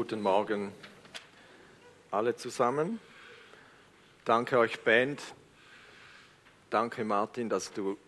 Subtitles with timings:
[0.00, 0.72] Guten Morgen
[2.10, 3.00] alle zusammen.
[4.24, 5.20] Danke euch Band.
[6.70, 7.98] Danke Martin, dass du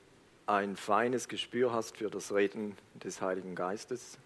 [0.47, 4.17] ein feines Gespür hast für das Reden des Heiligen Geistes.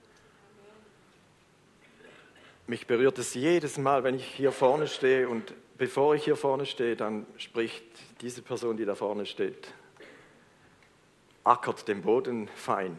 [2.69, 6.67] Mich berührt es jedes Mal, wenn ich hier vorne stehe und bevor ich hier vorne
[6.67, 7.83] stehe, dann spricht
[8.21, 9.75] diese Person, die da vorne steht,
[11.43, 12.97] ackert den Boden fein.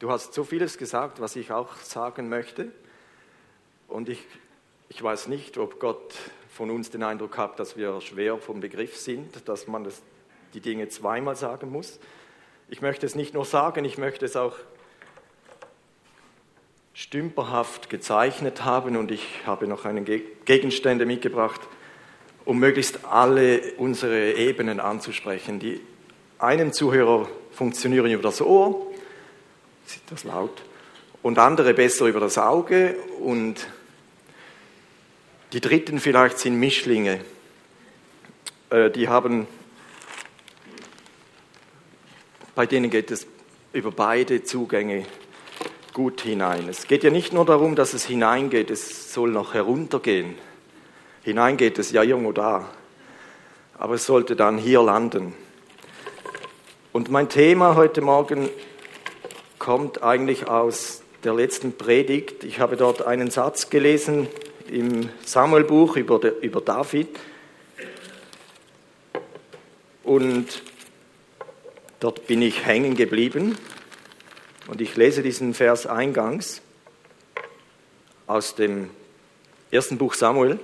[0.00, 2.72] Du hast so vieles gesagt, was ich auch sagen möchte.
[3.94, 4.18] Und ich,
[4.88, 6.14] ich weiß nicht, ob Gott
[6.52, 10.02] von uns den Eindruck hat, dass wir schwer vom Begriff sind, dass man das,
[10.52, 12.00] die Dinge zweimal sagen muss.
[12.68, 14.56] Ich möchte es nicht nur sagen, ich möchte es auch
[16.92, 20.04] stümperhaft gezeichnet haben und ich habe noch einen
[20.44, 21.60] Gegenstände mitgebracht,
[22.44, 25.60] um möglichst alle unsere Ebenen anzusprechen.
[25.60, 25.80] Die
[26.40, 28.90] einen Zuhörer funktionieren über das Ohr,
[29.86, 30.64] ist das laut,
[31.22, 33.68] und andere besser über das Auge und
[35.54, 37.20] die dritten vielleicht sind Mischlinge.
[38.70, 39.46] Äh, die haben,
[42.56, 43.28] bei denen geht es
[43.72, 45.06] über beide Zugänge
[45.92, 46.68] gut hinein.
[46.68, 50.34] Es geht ja nicht nur darum, dass es hineingeht, es soll noch heruntergehen.
[51.22, 52.68] Hinein geht es ja irgendwo da,
[53.78, 55.34] aber es sollte dann hier landen.
[56.92, 58.48] Und mein Thema heute Morgen
[59.60, 62.42] kommt eigentlich aus der letzten Predigt.
[62.42, 64.26] Ich habe dort einen Satz gelesen,
[64.74, 67.08] im Samuelbuch über, über David.
[70.02, 70.62] Und
[72.00, 73.56] dort bin ich hängen geblieben.
[74.66, 76.60] Und ich lese diesen Vers eingangs
[78.26, 78.90] aus dem
[79.70, 80.58] ersten Buch Samuel,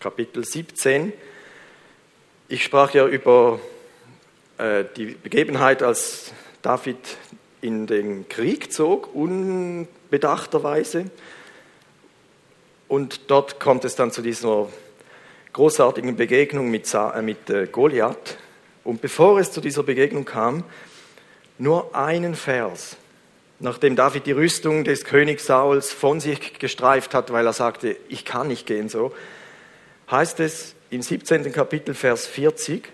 [0.00, 1.12] Kapitel 17.
[2.48, 3.60] Ich sprach ja über
[4.58, 6.98] äh, die Begebenheit, als David
[7.60, 11.10] in den Krieg zog, unbedachterweise.
[12.88, 14.68] Und dort kommt es dann zu dieser
[15.52, 18.38] großartigen Begegnung mit, äh, mit äh, Goliath.
[18.84, 20.64] Und bevor es zu dieser Begegnung kam,
[21.58, 22.96] nur einen Vers,
[23.58, 28.24] nachdem David die Rüstung des Königs Sauls von sich gestreift hat, weil er sagte, ich
[28.24, 29.12] kann nicht gehen so,
[30.10, 31.50] heißt es im 17.
[31.52, 32.88] Kapitel Vers 40,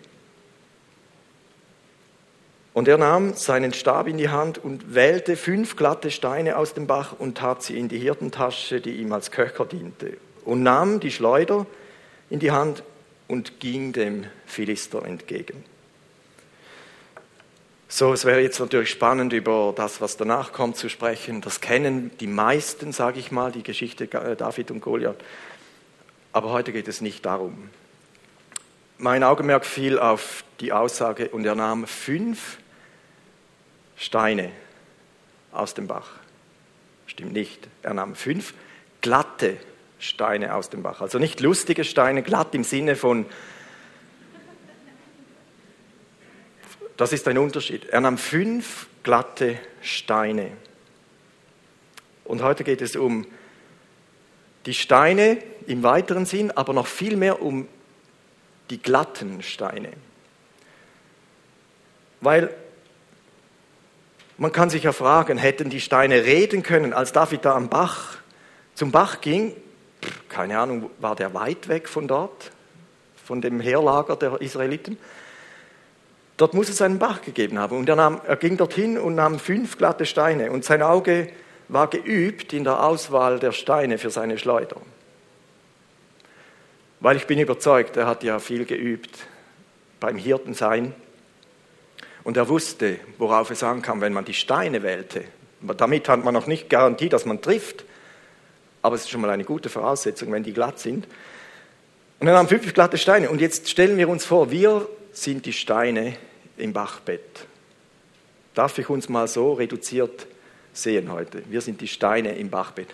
[2.74, 6.86] und er nahm seinen Stab in die Hand und wählte fünf glatte Steine aus dem
[6.86, 11.10] Bach und tat sie in die Hirtentasche, die ihm als Köcher diente, und nahm die
[11.10, 11.66] Schleuder
[12.30, 12.82] in die Hand
[13.28, 15.64] und ging dem Philister entgegen.
[17.88, 21.42] So, es wäre jetzt natürlich spannend, über das, was danach kommt, zu sprechen.
[21.42, 25.22] Das kennen die meisten, sage ich mal, die Geschichte David und Goliath.
[26.32, 27.68] Aber heute geht es nicht darum.
[28.96, 32.56] Mein Augenmerk fiel auf die Aussage, und er nahm fünf
[34.02, 34.50] Steine
[35.52, 36.10] aus dem Bach.
[37.06, 37.68] Stimmt nicht.
[37.82, 38.52] Er nahm fünf
[39.00, 39.58] glatte
[40.00, 41.00] Steine aus dem Bach.
[41.00, 43.26] Also nicht lustige Steine, glatt im Sinne von,
[46.96, 47.84] das ist ein Unterschied.
[47.90, 50.50] Er nahm fünf glatte Steine.
[52.24, 53.24] Und heute geht es um
[54.66, 57.68] die Steine im weiteren Sinn, aber noch viel mehr um
[58.68, 59.92] die glatten Steine.
[62.20, 62.52] Weil
[64.42, 68.16] man kann sich ja fragen, hätten die Steine reden können, als David da am Bach
[68.74, 69.54] zum Bach ging?
[70.28, 72.50] Keine Ahnung, war der weit weg von dort,
[73.24, 74.98] von dem Heerlager der Israeliten?
[76.38, 77.76] Dort muss es einen Bach gegeben haben.
[77.76, 80.50] Und er, nahm, er ging dorthin und nahm fünf glatte Steine.
[80.50, 81.28] Und sein Auge
[81.68, 84.80] war geübt in der Auswahl der Steine für seine Schleuder.
[86.98, 89.20] Weil ich bin überzeugt, er hat ja viel geübt
[90.00, 90.96] beim Hirtensein.
[92.24, 95.24] Und er wusste, worauf es ankam, wenn man die Steine wählte.
[95.60, 97.84] Damit hat man noch nicht Garantie, dass man trifft,
[98.80, 101.06] aber es ist schon mal eine gute Voraussetzung, wenn die glatt sind.
[102.18, 103.30] Und dann haben fünf glatte Steine.
[103.30, 106.16] Und jetzt stellen wir uns vor, wir sind die Steine
[106.56, 107.46] im Bachbett.
[108.54, 110.26] Darf ich uns mal so reduziert
[110.72, 111.42] sehen heute?
[111.48, 112.88] Wir sind die Steine im Bachbett.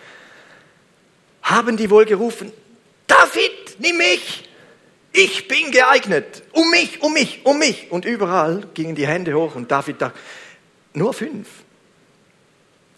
[1.43, 2.51] Haben die wohl gerufen,
[3.07, 4.48] David, nimm mich!
[5.21, 6.43] Ich bin geeignet.
[6.53, 7.91] Um mich, um mich, um mich.
[7.91, 10.17] Und überall gingen die Hände hoch und David dachte,
[10.93, 11.49] nur fünf.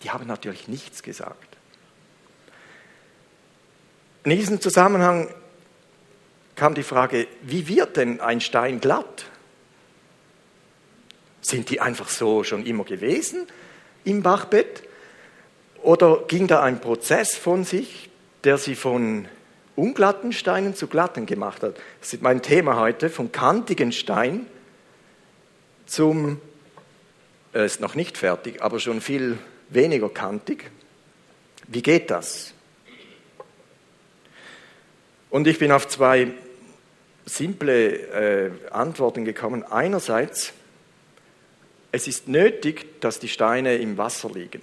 [0.04, 1.58] Die haben natürlich nichts gesagt.
[4.24, 5.34] In diesem Zusammenhang
[6.56, 9.26] kam die Frage, wie wird denn ein Stein glatt?
[11.42, 13.48] Sind die einfach so schon immer gewesen
[14.04, 14.84] im Bachbett?
[15.82, 18.12] Oder ging da ein Prozess von sich,
[18.44, 19.28] der sie von
[19.76, 21.76] unglatten Steinen zu glatten gemacht hat.
[22.00, 24.46] Das ist mein Thema heute, vom kantigen Stein
[25.86, 26.40] zum,
[27.54, 29.38] er ist noch nicht fertig, aber schon viel
[29.70, 30.72] weniger kantig.
[31.68, 32.54] Wie geht das?
[35.30, 36.34] Und ich bin auf zwei
[37.26, 39.64] simple äh, Antworten gekommen.
[39.64, 40.54] Einerseits,
[41.92, 44.62] es ist nötig, dass die Steine im Wasser liegen.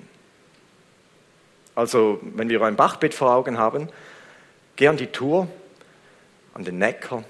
[1.74, 3.88] Also wenn wir ein Bachbett vor Augen haben,
[4.78, 5.48] geh an die Tour,
[6.54, 7.24] an den Neckar.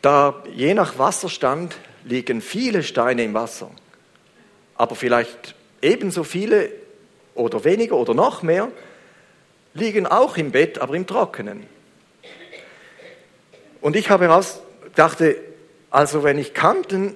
[0.00, 3.70] Da je nach Wasserstand liegen viele Steine im Wasser,
[4.74, 6.70] aber vielleicht ebenso viele
[7.34, 8.72] oder weniger oder noch mehr
[9.74, 11.66] liegen auch im Bett, aber im Trockenen.
[13.82, 14.62] Und ich habe heraus,
[14.94, 15.36] dachte,
[15.90, 17.14] also wenn ich Kanten,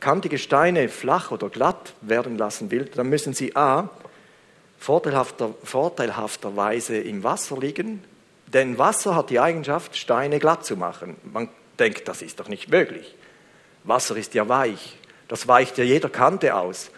[0.00, 3.90] kantige Steine flach oder glatt werden lassen will, dann müssen sie a.
[4.78, 8.04] Vorteilhafter, vorteilhafterweise im Wasser liegen,
[8.46, 11.16] denn Wasser hat die Eigenschaft, Steine glatt zu machen.
[11.24, 11.48] Man
[11.78, 13.14] denkt, das ist doch nicht möglich.
[13.84, 14.96] Wasser ist ja weich,
[15.28, 16.90] das weicht ja jeder Kante aus.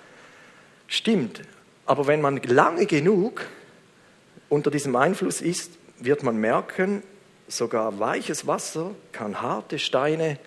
[0.87, 1.43] Stimmt,
[1.87, 3.47] aber wenn man lange genug
[4.49, 7.03] unter diesem Einfluss ist, wird man merken,
[7.49, 10.39] sogar weiches Wasser kann harte Steine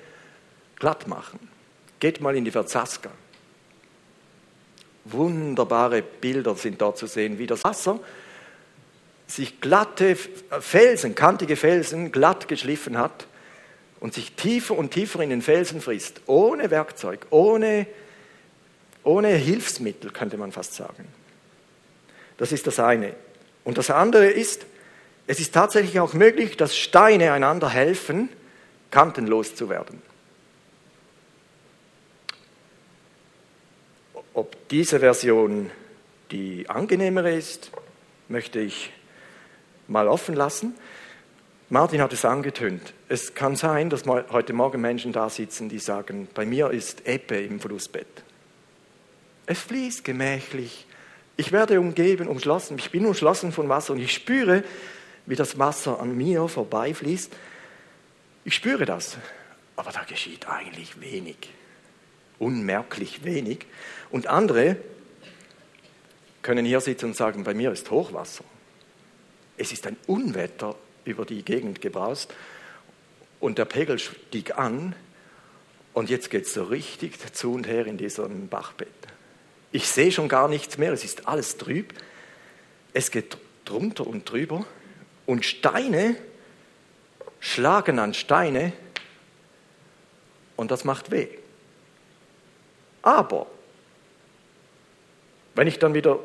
[0.77, 1.39] glatt machen.
[1.99, 3.09] Geht mal in die Verzaska.
[5.05, 7.99] Wunderbare Bilder sind dort zu sehen, wie das Wasser
[9.27, 13.27] sich glatte Felsen, kantige Felsen glatt geschliffen hat
[13.99, 17.87] und sich tiefer und tiefer in den Felsen frisst, ohne Werkzeug, ohne,
[19.03, 21.07] ohne Hilfsmittel, könnte man fast sagen.
[22.37, 23.15] Das ist das eine.
[23.63, 24.65] Und das andere ist,
[25.25, 28.29] es ist tatsächlich auch möglich, dass Steine einander helfen,
[28.91, 30.01] kantenlos zu werden.
[34.33, 35.69] Ob diese Version
[36.31, 37.69] die angenehmere ist,
[38.27, 38.91] möchte ich
[39.87, 40.73] mal offen lassen.
[41.69, 42.95] Martin hat es angetönt.
[43.07, 47.35] Es kann sein, dass heute Morgen Menschen da sitzen, die sagen, bei mir ist Ebbe
[47.35, 48.07] im Flussbett.
[49.45, 50.87] Es fließt gemächlich,
[51.37, 54.63] ich werde umgeben, umschlossen, ich bin umschlossen von Wasser und ich spüre,
[55.27, 57.31] wie das Wasser an mir vorbeifließt.
[58.43, 59.17] Ich spüre das,
[59.75, 61.37] aber da geschieht eigentlich wenig,
[62.39, 63.65] unmerklich wenig.
[64.11, 64.77] Und andere
[66.41, 68.43] können hier sitzen und sagen, bei mir ist Hochwasser.
[69.57, 70.75] Es ist ein Unwetter
[71.05, 72.33] über die Gegend gebraust
[73.39, 74.95] und der Pegel stieg an
[75.93, 78.87] und jetzt geht es so richtig zu und her in diesem Bachbett.
[79.71, 81.93] Ich sehe schon gar nichts mehr, es ist alles trüb.
[82.93, 84.65] Es geht drunter und drüber
[85.25, 86.15] und Steine
[87.39, 88.73] schlagen an Steine
[90.55, 91.27] und das macht weh.
[93.03, 93.47] Aber
[95.53, 96.19] wenn ich dann wieder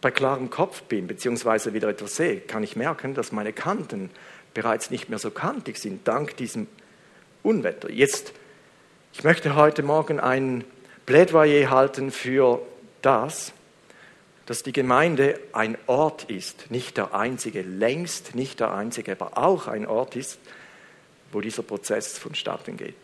[0.00, 4.10] bei klarem Kopf bin, beziehungsweise wieder etwas sehe, kann ich merken, dass meine Kanten
[4.54, 6.68] bereits nicht mehr so kantig sind, dank diesem
[7.42, 7.90] Unwetter.
[7.90, 8.32] Jetzt,
[9.12, 10.64] ich möchte heute Morgen ein
[11.06, 12.60] Plädoyer halten für
[13.00, 13.52] das,
[14.46, 19.66] dass die Gemeinde ein Ort ist, nicht der einzige, längst nicht der einzige, aber auch
[19.66, 20.38] ein Ort ist,
[21.30, 22.94] wo dieser Prozess vonstatten geht.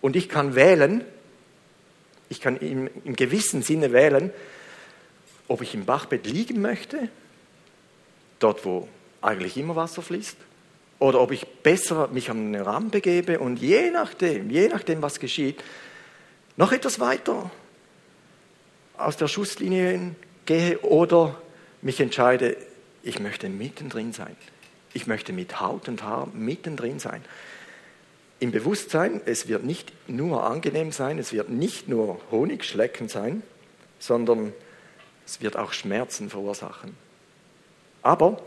[0.00, 1.04] Und ich kann wählen,
[2.28, 4.32] ich kann im, im gewissen Sinne wählen,
[5.48, 7.08] ob ich im Bachbett liegen möchte,
[8.38, 8.88] dort wo
[9.22, 10.36] eigentlich immer Wasser fließt,
[10.98, 15.20] oder ob ich besser mich an den Ramm begebe und je nachdem, je nachdem, was
[15.20, 15.62] geschieht,
[16.56, 17.50] noch etwas weiter
[18.96, 20.14] aus der Schusslinie
[20.44, 21.40] gehe oder
[21.82, 22.56] mich entscheide,
[23.02, 24.36] ich möchte mittendrin sein.
[24.92, 27.24] Ich möchte mit Haut und Haar mittendrin sein.
[28.40, 33.42] Im Bewusstsein, es wird nicht nur angenehm sein, es wird nicht nur Honigschlecken sein,
[33.98, 34.52] sondern
[35.26, 36.96] es wird auch Schmerzen verursachen.
[38.02, 38.40] Aber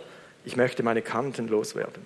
[0.46, 2.06] ich möchte meine Kanten loswerden.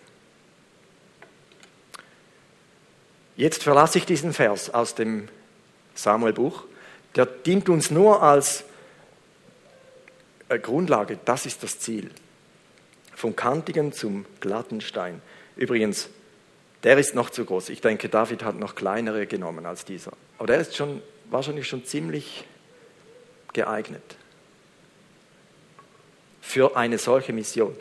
[3.38, 5.28] Jetzt verlasse ich diesen Vers aus dem
[5.94, 6.64] Samuelbuch.
[7.16, 8.64] Der dient uns nur als
[10.50, 12.12] äh, Grundlage, das ist das Ziel.
[13.14, 15.22] Vom kantigen zum glatten Stein.
[15.56, 16.10] Übrigens,
[16.86, 17.70] der ist noch zu groß.
[17.70, 20.14] Ich denke, David hat noch kleinere genommen als dieser.
[20.38, 21.02] Aber der ist schon,
[21.32, 22.46] wahrscheinlich schon ziemlich
[23.54, 24.04] geeignet
[26.42, 27.76] für eine solche Mission.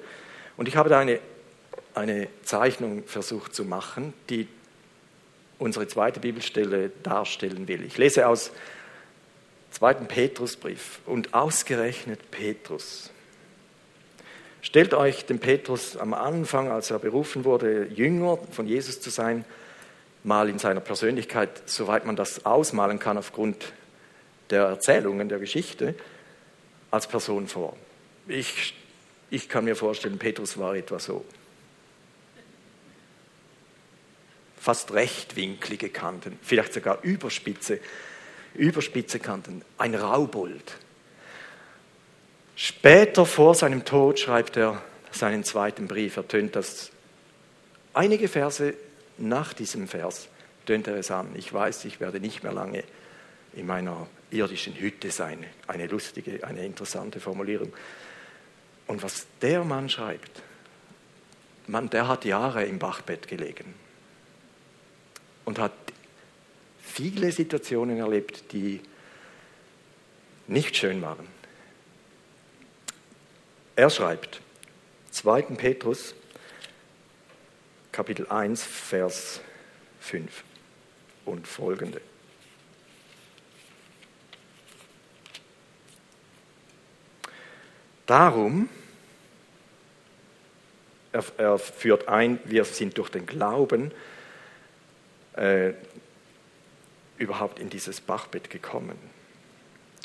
[0.56, 1.20] Und ich habe da eine,
[1.94, 4.48] eine Zeichnung versucht zu machen, die
[5.58, 7.84] unsere zweite Bibelstelle darstellen will.
[7.84, 8.52] Ich lese aus
[9.70, 13.10] zweiten Petrusbrief und ausgerechnet Petrus.
[14.64, 19.44] Stellt euch den Petrus am Anfang, als er berufen wurde, Jünger von Jesus zu sein,
[20.22, 23.74] mal in seiner Persönlichkeit, soweit man das ausmalen kann aufgrund
[24.48, 25.94] der Erzählungen, der Geschichte,
[26.90, 27.76] als Person vor.
[28.26, 28.74] Ich,
[29.28, 31.26] ich kann mir vorstellen, Petrus war etwa so.
[34.58, 37.80] Fast rechtwinklige Kanten, vielleicht sogar Überspitze
[38.54, 40.72] Überspitze Kanten, ein Raubold.
[42.56, 46.16] Später vor seinem Tod schreibt er seinen zweiten Brief.
[46.16, 46.90] Er tönt das
[47.92, 48.74] einige Verse
[49.18, 50.28] nach diesem Vers,
[50.66, 51.28] tönt er es an.
[51.34, 52.84] Ich weiß, ich werde nicht mehr lange
[53.54, 55.44] in meiner irdischen Hütte sein.
[55.66, 57.72] Eine lustige, eine interessante Formulierung.
[58.86, 60.42] Und was der Mann schreibt,
[61.66, 63.74] man, der hat Jahre im Bachbett gelegen
[65.44, 65.72] und hat
[66.82, 68.80] viele Situationen erlebt, die
[70.46, 71.26] nicht schön waren.
[73.76, 74.40] Er schreibt,
[75.10, 75.42] 2.
[75.56, 76.14] Petrus,
[77.90, 79.40] Kapitel 1, Vers
[80.00, 80.44] 5
[81.24, 82.00] und folgende.
[88.06, 88.68] Darum,
[91.10, 93.90] er, er, führt ein, wir sind durch den Glauben
[95.32, 95.72] äh,
[97.18, 99.13] überhaupt in dieses Bachbett gekommen.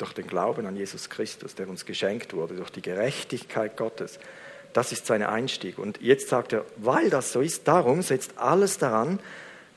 [0.00, 4.18] Durch den Glauben an Jesus Christus, der uns geschenkt wurde, durch die Gerechtigkeit Gottes.
[4.72, 5.78] Das ist sein Einstieg.
[5.78, 9.18] Und jetzt sagt er, weil das so ist, darum setzt alles daran,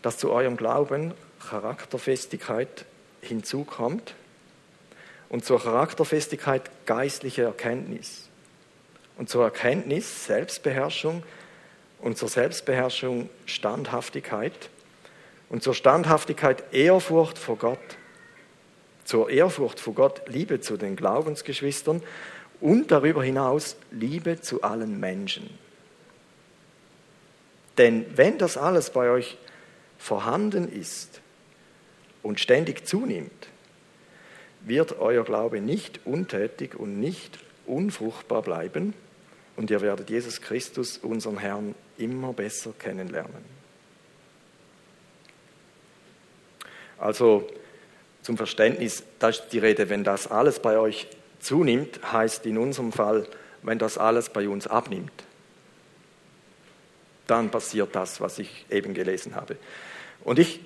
[0.01, 1.13] dass zu eurem Glauben
[1.49, 2.85] Charakterfestigkeit
[3.19, 4.15] hinzukommt
[5.27, 8.29] und zur Charakterfestigkeit geistliche Erkenntnis
[9.17, 11.23] und zur Erkenntnis Selbstbeherrschung
[11.99, 14.69] und zur Selbstbeherrschung Standhaftigkeit
[15.49, 17.97] und zur Standhaftigkeit Ehrfurcht vor Gott,
[19.05, 22.01] zur Ehrfurcht vor Gott Liebe zu den Glaubensgeschwistern
[22.61, 25.49] und darüber hinaus Liebe zu allen Menschen.
[27.77, 29.37] Denn wenn das alles bei euch
[29.97, 31.21] vorhanden ist
[32.21, 33.47] und ständig zunimmt,
[34.61, 38.93] wird euer Glaube nicht untätig und nicht unfruchtbar bleiben
[39.55, 43.43] und ihr werdet Jesus Christus, unseren Herrn, immer besser kennenlernen.
[46.97, 47.47] Also
[48.23, 51.07] zum Verständnis, da ist die Rede, wenn das alles bei euch
[51.39, 53.27] zunimmt, heißt in unserem Fall,
[53.61, 55.11] wenn das alles bei uns abnimmt,
[57.27, 59.57] dann passiert das, was ich eben gelesen habe.
[60.23, 60.61] Und ich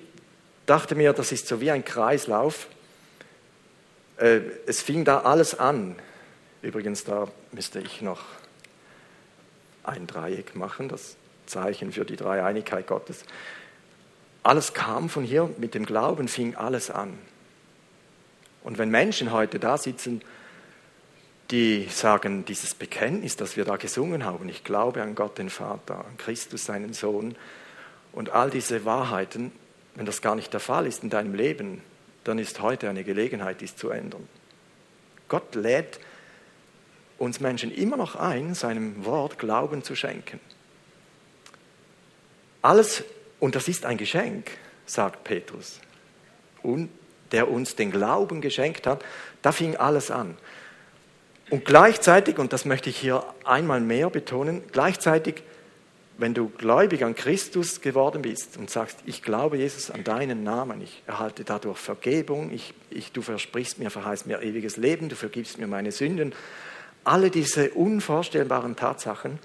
[0.66, 2.68] dachte mir, das ist so wie ein Kreislauf,
[4.18, 5.96] äh, es fing da alles an.
[6.62, 8.20] Übrigens, da müsste ich noch
[9.84, 13.24] ein Dreieck machen, das Zeichen für die Dreieinigkeit Gottes.
[14.42, 17.18] Alles kam von hier, mit dem Glauben fing alles an.
[18.62, 20.22] Und wenn Menschen heute da sitzen,
[21.50, 26.04] die sagen, dieses Bekenntnis, das wir da gesungen haben, ich glaube an Gott den Vater,
[26.04, 27.36] an Christus seinen Sohn
[28.12, 29.52] und all diese Wahrheiten,
[29.94, 31.82] wenn das gar nicht der Fall ist in deinem Leben,
[32.24, 34.28] dann ist heute eine Gelegenheit, dies zu ändern.
[35.28, 35.98] Gott lädt
[37.16, 40.40] uns Menschen immer noch ein, seinem Wort Glauben zu schenken.
[42.60, 43.04] Alles,
[43.40, 44.50] und das ist ein Geschenk,
[44.86, 45.80] sagt Petrus,
[46.62, 46.90] und
[47.32, 49.04] der uns den Glauben geschenkt hat,
[49.42, 50.36] da fing alles an.
[51.50, 55.42] Und gleichzeitig, und das möchte ich hier einmal mehr betonen, gleichzeitig
[56.18, 60.82] wenn du gläubig an Christus geworden bist und sagst, ich glaube Jesus an deinen Namen,
[60.82, 65.58] ich erhalte dadurch Vergebung, ich, ich, du versprichst mir, verheißt mir ewiges Leben, du vergibst
[65.58, 66.34] mir meine Sünden,
[67.04, 69.38] alle diese unvorstellbaren Tatsachen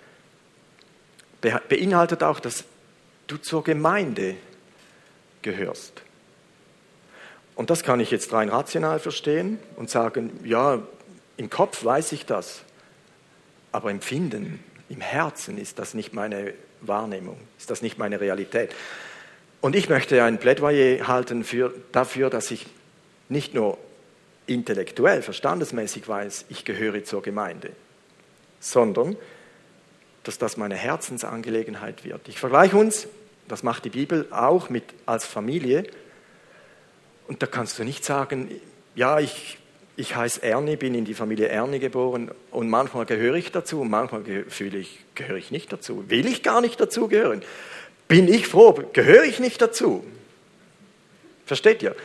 [1.69, 2.63] beinhaltet auch, dass
[3.27, 4.35] du zur Gemeinde
[5.43, 6.01] gehörst.
[7.55, 10.81] Und das kann ich jetzt rein rational verstehen und sagen, ja,
[11.38, 12.62] im Kopf weiß ich das,
[13.72, 18.74] aber empfinden im Herzen ist das nicht meine Wahrnehmung, ist das nicht meine Realität.
[19.62, 22.65] Und ich möchte ein Plädoyer halten für, dafür, dass ich
[23.29, 23.77] nicht nur
[24.45, 27.72] intellektuell, verstandesmäßig weiß, ich gehöre zur Gemeinde,
[28.60, 29.15] sondern
[30.24, 32.27] dass das meine Herzensangelegenheit wird.
[32.27, 33.07] Ich vergleiche uns,
[33.48, 35.86] das macht die Bibel auch mit als Familie.
[37.27, 38.50] Und da kannst du nicht sagen,
[38.96, 39.58] ja, ich
[39.96, 43.92] ich heiße Ernie, bin in die Familie Ernie geboren und manchmal gehöre ich dazu und
[43.92, 46.10] manchmal fühle ich, gehöre ich nicht dazu.
[46.10, 47.44] Will ich gar nicht dazu gehören?
[48.08, 50.03] Bin ich froh, gehöre ich nicht dazu?
[51.46, 51.96] Versteht ihr?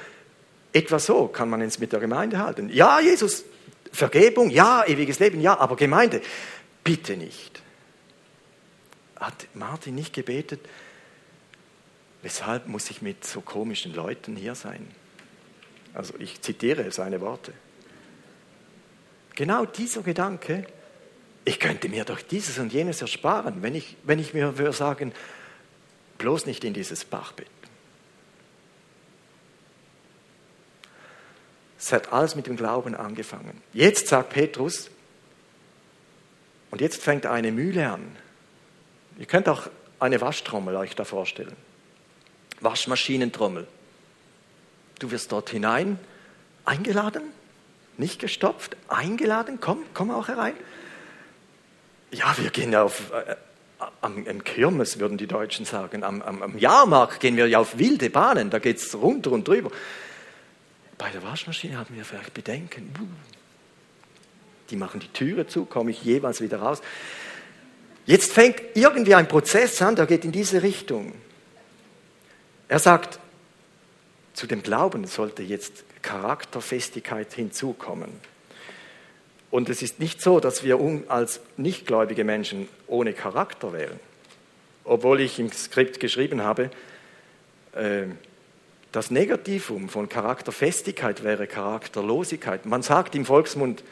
[0.72, 2.68] Etwa so kann man es mit der Gemeinde halten.
[2.70, 3.44] Ja, Jesus,
[3.90, 6.20] Vergebung, ja, ewiges Leben, ja, aber Gemeinde,
[6.84, 7.62] bitte nicht.
[9.16, 10.60] Hat Martin nicht gebetet,
[12.20, 14.86] weshalb muss ich mit so komischen Leuten hier sein?
[15.98, 17.52] Also ich zitiere seine Worte.
[19.34, 20.64] Genau dieser Gedanke,
[21.44, 25.12] ich könnte mir doch dieses und jenes ersparen, wenn ich, wenn ich mir würde sagen,
[26.18, 27.48] bloß nicht in dieses Bachbett.
[31.76, 33.60] Es hat alles mit dem Glauben angefangen.
[33.72, 34.90] Jetzt sagt Petrus,
[36.70, 38.16] und jetzt fängt eine Mühle an.
[39.18, 41.56] Ihr könnt auch eine Waschtrommel euch da vorstellen.
[42.60, 43.66] Waschmaschinentrommel.
[44.98, 45.98] Du wirst dort hinein
[46.64, 47.22] eingeladen
[47.98, 50.54] nicht gestopft, eingeladen, komm, komm auch herein.
[52.10, 53.36] Ja, wir gehen auf, äh,
[54.00, 57.76] am, am Kirmes, würden die Deutschen sagen, am, am, am Jahrmarkt gehen wir ja auf
[57.76, 59.70] wilde Bahnen, da geht es runter und drüber.
[60.96, 62.92] Bei der Waschmaschine haben wir vielleicht Bedenken.
[62.98, 63.06] Uh,
[64.70, 66.80] die machen die Türe zu, komme ich jeweils wieder raus.
[68.06, 71.12] Jetzt fängt irgendwie ein Prozess an, der geht in diese Richtung.
[72.68, 73.18] Er sagt,
[74.38, 78.08] zu dem Glauben sollte jetzt Charakterfestigkeit hinzukommen.
[79.50, 80.78] Und es ist nicht so, dass wir
[81.08, 83.98] als nichtgläubige Menschen ohne Charakter wären.
[84.84, 86.70] Obwohl ich im Skript geschrieben habe,
[87.72, 88.04] äh,
[88.92, 92.64] das Negativum von Charakterfestigkeit wäre Charakterlosigkeit.
[92.64, 93.82] Man sagt im Volksmund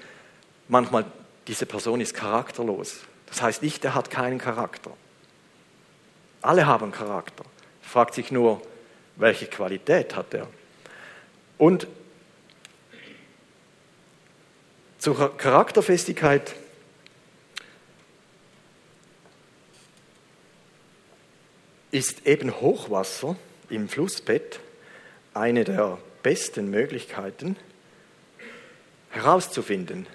[0.69, 1.07] manchmal,
[1.49, 3.01] diese Person ist charakterlos.
[3.27, 4.93] Das heißt nicht, er hat keinen Charakter.
[6.41, 7.45] Alle haben Charakter.
[7.83, 8.63] Fragt sich nur,
[9.17, 10.47] welche Qualität hat er?
[11.59, 11.87] Und
[14.99, 16.55] zur Charakterfestigkeit
[21.91, 23.37] ist eben Hochwasser
[23.71, 24.61] im Flussbett
[25.33, 27.57] eine der besten Möglichkeiten
[29.11, 30.07] herauszufinden,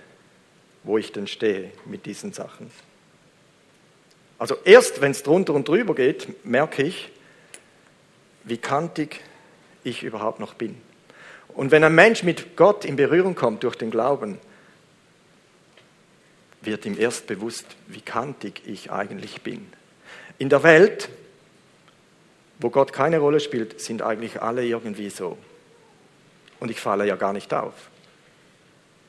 [0.83, 2.69] wo ich denn stehe mit diesen Sachen.
[4.37, 7.11] Also erst wenn es drunter und drüber geht, merke ich,
[8.43, 9.21] wie kantig
[9.83, 10.79] ich überhaupt noch bin.
[11.49, 14.39] Und wenn ein Mensch mit Gott in Berührung kommt durch den Glauben,
[16.61, 19.67] wird ihm erst bewusst, wie kantig ich eigentlich bin.
[20.37, 21.09] In der Welt,
[22.59, 25.37] wo Gott keine Rolle spielt, sind eigentlich alle irgendwie so.
[26.59, 27.73] Und ich falle ja gar nicht auf.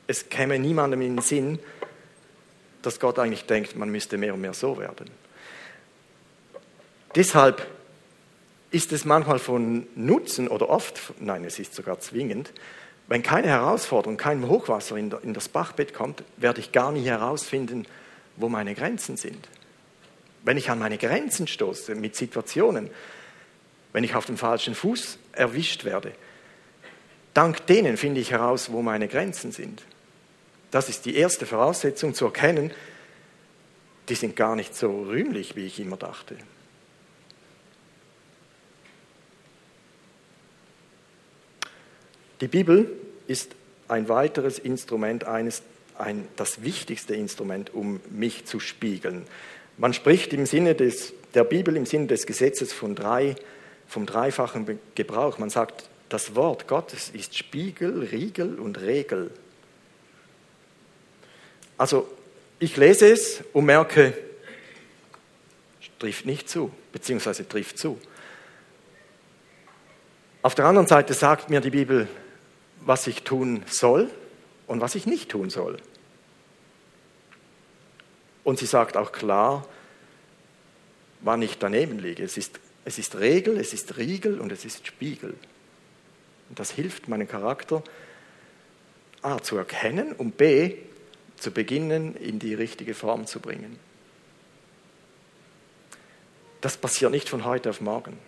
[0.06, 1.58] Es käme niemandem in den Sinn,
[2.80, 5.10] dass Gott eigentlich denkt, man müsste mehr und mehr so werden.
[7.14, 7.66] Deshalb
[8.72, 12.52] ist es manchmal von Nutzen oder oft, nein, es ist sogar zwingend,
[13.06, 17.86] wenn keine Herausforderung, kein Hochwasser in, das Bachbett kommt, werde ich gar nie herausfinden,
[18.36, 19.48] wo meine Grenzen sind.
[20.42, 22.90] Wenn ich an meine Grenzen stoße mit Situationen,
[23.92, 26.12] wenn ich auf dem falschen Fuß erwischt werde,
[27.34, 29.82] dank denen finde ich heraus, wo meine Grenzen sind.
[30.70, 32.72] Das ist die erste Voraussetzung zu erkennen,
[34.08, 36.36] die sind gar nicht so rühmlich, wie ich immer dachte.
[42.42, 42.90] Die Bibel
[43.28, 43.54] ist
[43.86, 45.62] ein weiteres Instrument, eines,
[45.96, 49.22] ein, das wichtigste Instrument, um mich zu spiegeln.
[49.78, 53.36] Man spricht im Sinne des, der Bibel, im Sinne des Gesetzes von drei,
[53.86, 55.38] vom dreifachen Gebrauch.
[55.38, 59.30] Man sagt, das Wort Gottes ist Spiegel, Riegel und Regel.
[61.78, 62.08] Also
[62.58, 64.14] ich lese es und merke,
[66.00, 68.00] trifft nicht zu, beziehungsweise trifft zu.
[70.42, 72.08] Auf der anderen Seite sagt mir die Bibel,
[72.84, 74.10] was ich tun soll
[74.66, 75.78] und was ich nicht tun soll.
[78.44, 79.66] Und sie sagt auch klar,
[81.20, 82.22] wann ich daneben liege.
[82.22, 85.34] Es ist, es ist Regel, es ist Riegel und es ist Spiegel.
[86.48, 87.82] Und das hilft meinem Charakter
[89.22, 90.74] A zu erkennen und B
[91.36, 93.78] zu beginnen, in die richtige Form zu bringen.
[96.60, 98.18] Das passiert nicht von heute auf morgen.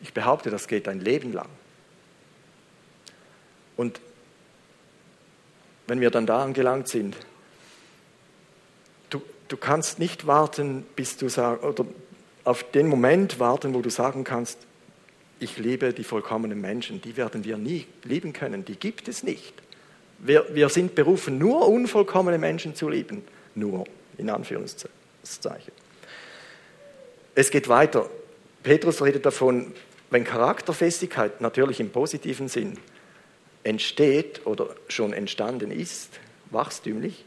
[0.00, 1.48] Ich behaupte, das geht ein Leben lang.
[3.76, 4.00] Und
[5.86, 7.16] wenn wir dann da angelangt sind,
[9.10, 11.84] du, du kannst nicht warten, bis du sagst, oder
[12.44, 14.58] auf den Moment warten, wo du sagen kannst,
[15.40, 19.54] ich liebe die vollkommenen Menschen, die werden wir nie lieben können, die gibt es nicht.
[20.18, 23.22] Wir, wir sind berufen, nur unvollkommene Menschen zu lieben.
[23.54, 23.84] Nur,
[24.16, 25.72] in Anführungszeichen.
[27.34, 28.08] Es geht weiter.
[28.62, 29.72] Petrus redet davon,
[30.10, 32.78] wenn Charakterfestigkeit, natürlich im positiven Sinn,
[33.64, 37.24] entsteht oder schon entstanden ist, wachstümlich,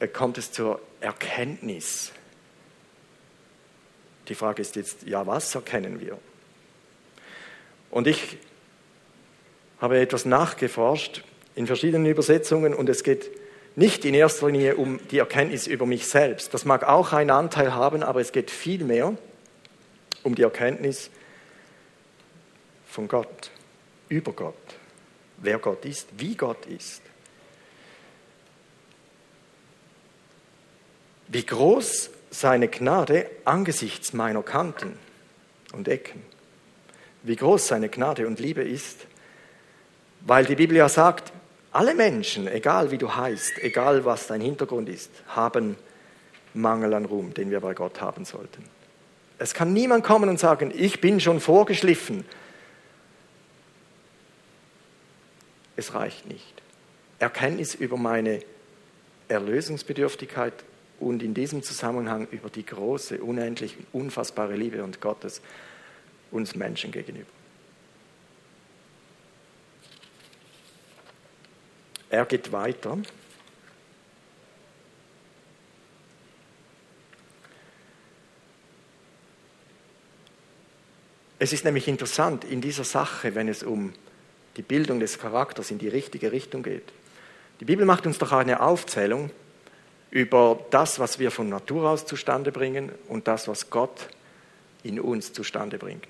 [0.00, 2.12] äh, kommt es zur Erkenntnis.
[4.28, 6.18] Die Frage ist jetzt, ja, was erkennen wir?
[7.90, 8.38] Und ich
[9.80, 13.30] habe etwas nachgeforscht in verschiedenen Übersetzungen und es geht
[13.74, 16.54] nicht in erster Linie um die Erkenntnis über mich selbst.
[16.54, 19.16] Das mag auch einen Anteil haben, aber es geht vielmehr
[20.22, 21.10] um die Erkenntnis
[22.86, 23.50] von Gott
[24.12, 24.54] über Gott,
[25.38, 27.02] wer Gott ist, wie Gott ist.
[31.28, 34.98] Wie groß seine Gnade angesichts meiner Kanten
[35.72, 36.22] und Ecken,
[37.22, 39.06] wie groß seine Gnade und Liebe ist,
[40.20, 41.32] weil die Bibel ja sagt,
[41.72, 45.76] alle Menschen, egal wie du heißt, egal was dein Hintergrund ist, haben
[46.52, 48.62] Mangel an Ruhm, den wir bei Gott haben sollten.
[49.38, 52.26] Es kann niemand kommen und sagen, ich bin schon vorgeschliffen,
[55.76, 56.62] es reicht nicht.
[57.18, 58.42] Erkenntnis über meine
[59.28, 60.52] Erlösungsbedürftigkeit
[61.00, 65.40] und in diesem Zusammenhang über die große, unendlich, unfassbare Liebe und Gottes
[66.30, 67.30] uns Menschen gegenüber.
[72.10, 72.98] Er geht weiter.
[81.38, 83.94] Es ist nämlich interessant in dieser Sache, wenn es um
[84.56, 86.92] die Bildung des Charakters in die richtige Richtung geht.
[87.60, 89.30] Die Bibel macht uns doch eine Aufzählung
[90.10, 94.08] über das, was wir von Natur aus zustande bringen und das, was Gott
[94.82, 96.08] in uns zustande bringt.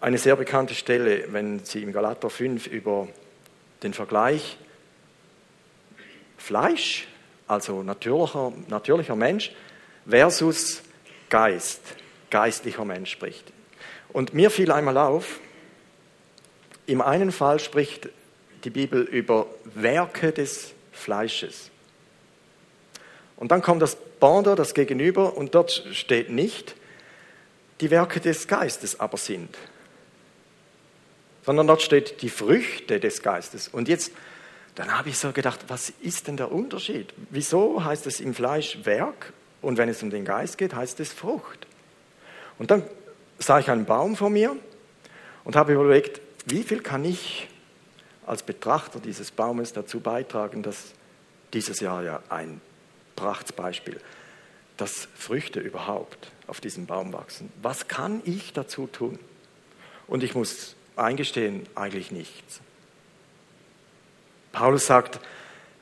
[0.00, 3.08] Eine sehr bekannte Stelle, wenn sie im Galater 5 über
[3.82, 4.58] den Vergleich
[6.36, 7.06] Fleisch,
[7.46, 9.52] also natürlicher, natürlicher Mensch,
[10.06, 10.82] versus
[11.30, 11.80] Geist,
[12.30, 13.50] geistlicher Mensch spricht.
[14.12, 15.40] Und mir fiel einmal auf,
[16.86, 18.08] im einen Fall spricht
[18.64, 21.70] die Bibel über Werke des Fleisches.
[23.36, 26.74] Und dann kommt das Pendant, das Gegenüber, und dort steht nicht,
[27.80, 29.58] die Werke des Geistes aber sind,
[31.44, 33.68] sondern dort steht die Früchte des Geistes.
[33.68, 34.12] Und jetzt,
[34.76, 37.12] dann habe ich so gedacht, was ist denn der Unterschied?
[37.30, 41.12] Wieso heißt es im Fleisch Werk und wenn es um den Geist geht, heißt es
[41.12, 41.66] Frucht?
[42.58, 42.84] Und dann
[43.38, 44.56] sah ich einen Baum vor mir
[45.42, 47.48] und habe überlegt, wie viel kann ich
[48.26, 50.92] als Betrachter dieses Baumes dazu beitragen, dass
[51.52, 52.60] dieses Jahr ja ein
[53.16, 54.00] Prachtsbeispiel,
[54.76, 57.52] dass Früchte überhaupt auf diesem Baum wachsen.
[57.62, 59.18] Was kann ich dazu tun?
[60.06, 62.60] Und ich muss eingestehen, eigentlich nichts.
[64.52, 65.20] Paulus sagt,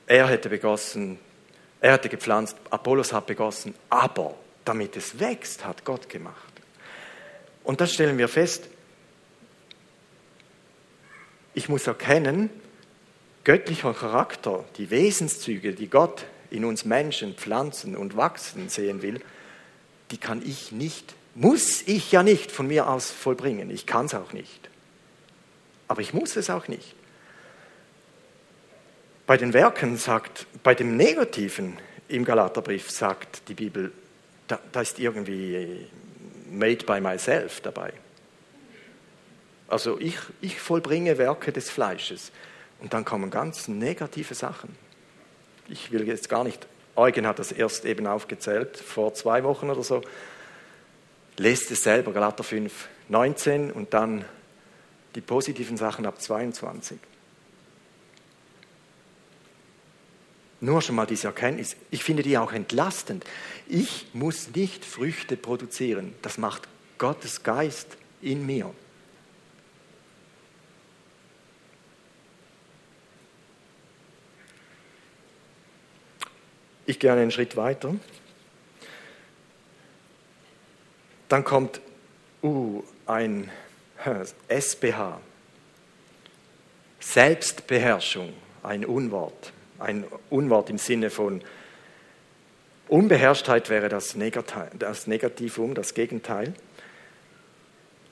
[0.06, 1.18] er hätte begossen,
[1.80, 6.52] er hätte gepflanzt, Apollos hat begossen, aber damit es wächst, hat Gott gemacht.
[7.64, 8.68] Und das stellen wir fest,
[11.54, 12.50] ich muss erkennen,
[13.44, 19.20] göttlicher Charakter, die Wesenszüge, die Gott in uns Menschen pflanzen und wachsen sehen will,
[20.10, 23.70] die kann ich nicht, muss ich ja nicht von mir aus vollbringen.
[23.70, 24.68] Ich kann es auch nicht.
[25.88, 26.94] Aber ich muss es auch nicht.
[29.26, 33.92] Bei den Werken sagt, bei dem Negativen im Galaterbrief sagt die Bibel,
[34.48, 35.86] da, da ist irgendwie
[36.50, 37.92] made by myself dabei.
[39.72, 42.30] Also ich, ich vollbringe Werke des Fleisches.
[42.80, 44.76] Und dann kommen ganz negative Sachen.
[45.66, 49.82] Ich will jetzt gar nicht, Eugen hat das erst eben aufgezählt, vor zwei Wochen oder
[49.82, 50.02] so.
[51.38, 54.26] Lest es selber, Galater 5, 19 und dann
[55.14, 56.98] die positiven Sachen ab 22.
[60.60, 61.76] Nur schon mal diese Erkenntnis.
[61.90, 63.24] Ich finde die auch entlastend.
[63.68, 66.12] Ich muss nicht Früchte produzieren.
[66.20, 68.74] Das macht Gottes Geist in mir.
[76.86, 77.94] Ich gehe einen Schritt weiter.
[81.28, 81.80] Dann kommt
[82.42, 83.50] uh, ein
[84.48, 85.20] SBH.
[87.00, 89.52] Selbstbeherrschung, ein Unwort.
[89.78, 91.42] Ein Unwort im Sinne von
[92.88, 96.52] Unbeherrschtheit wäre das, Negativum, das Gegenteil.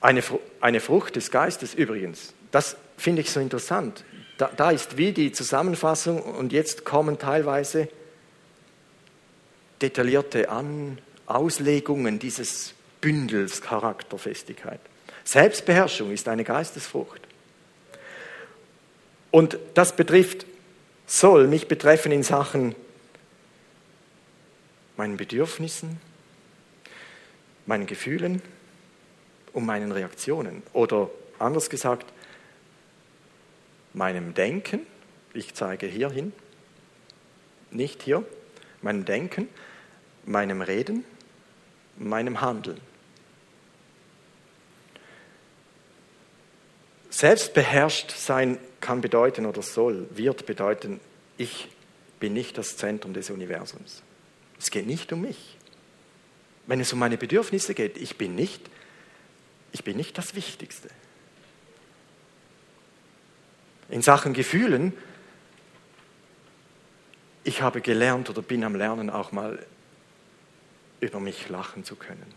[0.01, 0.23] Eine,
[0.59, 4.03] eine Frucht des Geistes übrigens, das finde ich so interessant.
[4.37, 7.87] Da, da ist wie die Zusammenfassung und jetzt kommen teilweise
[9.81, 14.79] detaillierte An Auslegungen dieses Bündels Charakterfestigkeit.
[15.23, 17.21] Selbstbeherrschung ist eine Geistesfrucht.
[19.31, 20.45] Und das betrifft,
[21.05, 22.75] soll mich betreffen in Sachen
[24.97, 25.99] meinen Bedürfnissen,
[27.65, 28.41] meinen Gefühlen
[29.53, 30.63] und meinen Reaktionen.
[30.73, 32.05] Oder anders gesagt,
[33.93, 34.81] meinem Denken,
[35.33, 36.33] ich zeige hier hin,
[37.71, 38.25] nicht hier,
[38.81, 39.47] meinem Denken,
[40.25, 41.03] meinem Reden,
[41.97, 42.79] meinem Handeln.
[47.09, 50.99] Selbstbeherrscht sein kann bedeuten oder soll, wird bedeuten,
[51.37, 51.67] ich
[52.19, 54.01] bin nicht das Zentrum des Universums.
[54.59, 55.57] Es geht nicht um mich.
[56.67, 58.61] Wenn es um meine Bedürfnisse geht, ich bin nicht,
[59.71, 60.89] ich bin nicht das Wichtigste.
[63.89, 64.93] In Sachen Gefühlen,
[67.43, 69.59] ich habe gelernt oder bin am Lernen auch mal
[71.01, 72.33] über mich lachen zu können.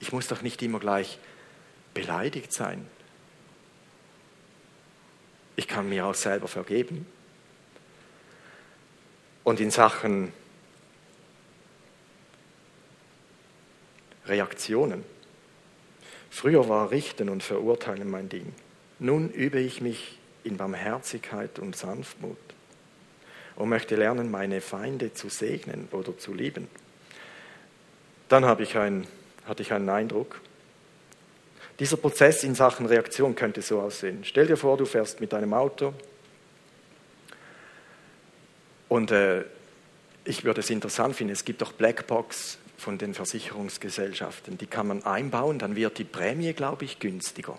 [0.00, 1.18] Ich muss doch nicht immer gleich
[1.94, 2.86] beleidigt sein.
[5.56, 7.06] Ich kann mir auch selber vergeben.
[9.44, 10.32] Und in Sachen
[14.26, 15.04] Reaktionen.
[16.30, 18.54] Früher war Richten und Verurteilen mein Ding.
[18.98, 22.38] Nun übe ich mich in Barmherzigkeit und Sanftmut.
[23.56, 26.68] und möchte lernen, meine Feinde zu segnen oder zu lieben.
[28.30, 29.08] Dann ich ein,
[29.44, 30.40] hatte ich einen Eindruck,
[31.80, 34.20] dieser Prozess in Sachen Reaktion könnte so aussehen.
[34.22, 35.92] Stell dir vor, du fährst mit deinem Auto
[38.88, 39.42] und äh,
[40.24, 45.04] ich würde es interessant finden, es gibt doch Blackbox von den Versicherungsgesellschaften, die kann man
[45.04, 47.58] einbauen, dann wird die Prämie, glaube ich, günstiger.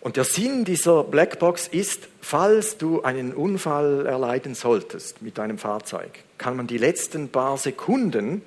[0.00, 6.20] Und der Sinn dieser Blackbox ist, falls du einen Unfall erleiden solltest mit deinem Fahrzeug,
[6.38, 8.40] kann man die letzten paar Sekunden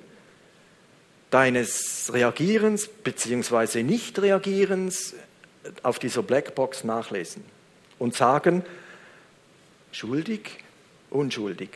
[1.34, 3.82] deines Reagierens bzw.
[3.82, 5.14] Nicht-Reagierens
[5.82, 7.42] auf dieser Blackbox nachlesen
[7.98, 8.64] und sagen,
[9.90, 10.62] schuldig,
[11.10, 11.70] unschuldig.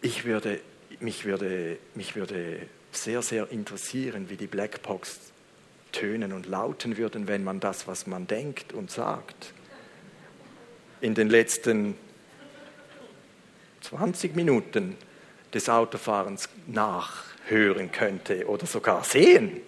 [0.00, 0.58] Ich würde,
[1.00, 2.60] mich, würde, mich würde
[2.92, 5.20] sehr, sehr interessieren, wie die Blackbox
[5.92, 9.52] tönen und lauten würden, wenn man das, was man denkt und sagt,
[11.02, 11.94] in den letzten
[13.82, 14.96] 20 Minuten
[15.52, 16.48] des Autofahrens
[17.46, 19.60] nachhören könnte oder sogar sehen.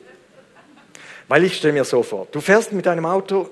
[1.29, 3.51] Weil ich stelle mir so vor, du fährst mit deinem Auto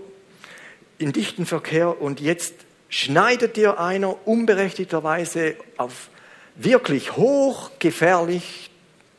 [0.98, 2.54] in dichten Verkehr und jetzt
[2.88, 6.08] schneidet dir einer unberechtigterweise auf
[6.54, 8.70] wirklich hochgefährlich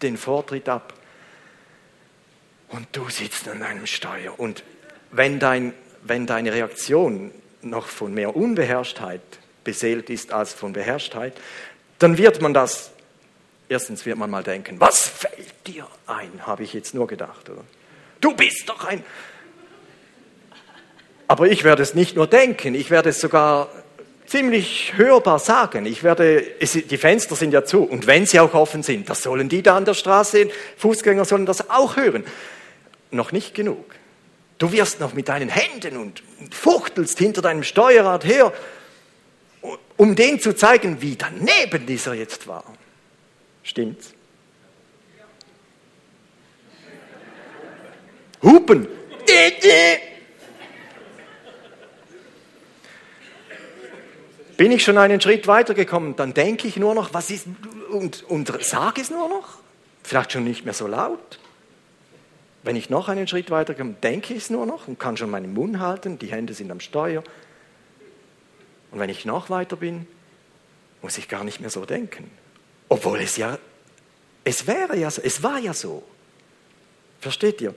[0.02, 0.94] den Vortritt ab
[2.70, 4.40] und du sitzt an deinem Steuer.
[4.40, 4.64] Und
[5.12, 9.22] wenn, dein, wenn deine Reaktion noch von mehr Unbeherrschtheit
[9.64, 11.34] beseelt ist als von Beherrschtheit,
[12.00, 12.92] dann wird man das,
[13.70, 17.50] erstens wird man mal denken, was fällt dir ein, habe ich jetzt nur gedacht.
[17.50, 17.64] Oder?
[18.22, 19.04] Du bist doch ein...
[21.30, 23.70] Aber ich werde es nicht nur denken, ich werde es sogar
[24.28, 25.86] ziemlich hörbar sagen.
[25.86, 29.24] Ich werde, es, die Fenster sind ja zu und wenn sie auch offen sind, das
[29.24, 32.24] sollen die da an der Straße, Fußgänger sollen das auch hören
[33.12, 33.96] noch nicht genug.
[34.58, 38.54] Du wirst noch mit deinen Händen und fuchtelst hinter deinem Steuerrad her,
[39.98, 42.64] um den zu zeigen, wie daneben dieser jetzt war.
[43.68, 44.14] Stimmt's?
[48.42, 48.88] Hupen.
[54.56, 57.46] Bin ich schon einen Schritt weitergekommen, dann denke ich nur noch, was ist,
[57.92, 59.60] und, und sage es nur noch.
[60.02, 61.38] Vielleicht schon nicht mehr so laut.
[62.64, 65.30] Wenn ich noch einen Schritt weiter komme, denke ich es nur noch und kann schon
[65.30, 67.22] meinen Mund halten, die Hände sind am Steuer.
[68.92, 70.08] Und wenn ich noch weiter bin,
[71.02, 72.32] muss ich gar nicht mehr so denken.
[72.90, 73.58] Obwohl es ja,
[74.44, 76.04] es wäre ja so, es war ja so.
[77.20, 77.76] Versteht ihr?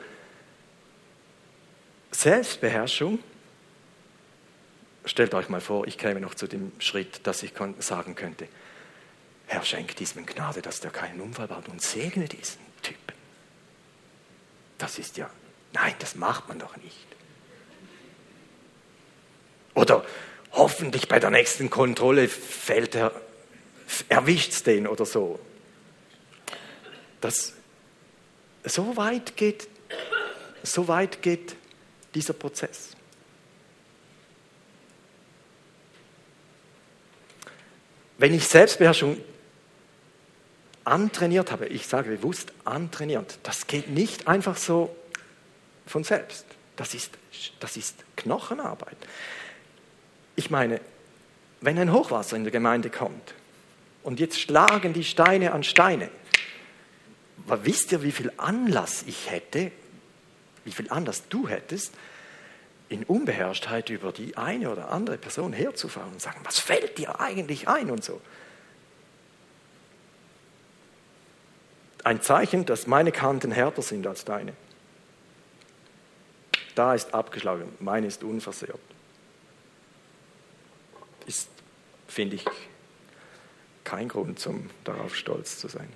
[2.13, 3.19] Selbstbeherrschung,
[5.05, 8.49] stellt euch mal vor, ich käme noch zu dem Schritt, dass ich sagen könnte,
[9.47, 13.15] Herr, schenkt diesem Gnade, dass der keinen Unfall baut und segne diesen Typen.
[14.79, 15.29] Das ist ja,
[15.73, 17.07] nein, das macht man doch nicht.
[19.75, 20.05] Oder
[20.53, 23.13] hoffentlich bei der nächsten Kontrolle fällt er,
[24.09, 25.39] erwischt es den oder so.
[27.21, 27.55] Das,
[28.65, 29.69] so weit geht,
[30.63, 31.57] so weit geht
[32.15, 32.91] dieser Prozess.
[38.19, 39.19] Wenn ich Selbstbeherrschung
[40.85, 44.95] antrainiert habe, ich sage bewusst antrainiert, das geht nicht einfach so
[45.87, 46.45] von selbst.
[46.77, 47.13] Das ist,
[47.61, 48.97] das ist Knochenarbeit.
[50.37, 50.81] Ich meine,
[51.61, 53.35] wenn ein Hochwasser in der Gemeinde kommt
[54.03, 56.11] und jetzt schlagen die Steine an Steine,
[57.47, 59.73] wisst ihr, wie viel Anlass ich hätte,
[60.65, 61.93] wie viel Anlass du hättest,
[62.89, 67.69] in Unbeherrschtheit über die eine oder andere Person herzufahren und sagen, was fällt dir eigentlich
[67.69, 68.21] ein und so.
[72.05, 74.55] ein Zeichen, dass meine Kanten härter sind als deine.
[76.75, 78.81] Da ist abgeschlagen, meine ist unversehrt.
[81.27, 81.51] Ist,
[82.09, 82.45] finde ich,
[83.91, 85.89] kein Grund, um darauf stolz zu sein.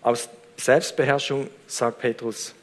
[0.00, 2.54] Aus Selbstbeherrschung, sagt Petrus,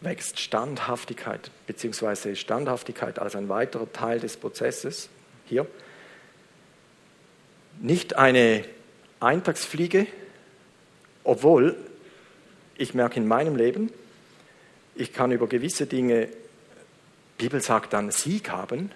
[0.00, 5.10] wächst Standhaftigkeit, beziehungsweise Standhaftigkeit als ein weiterer Teil des Prozesses
[5.44, 5.66] hier,
[7.80, 8.64] nicht eine
[9.20, 10.06] Eintagsfliege,
[11.22, 11.76] obwohl
[12.78, 13.92] ich merke in meinem Leben,
[14.94, 16.28] ich kann über gewisse Dinge,
[17.38, 18.90] die Bibel sagt dann Sieg haben,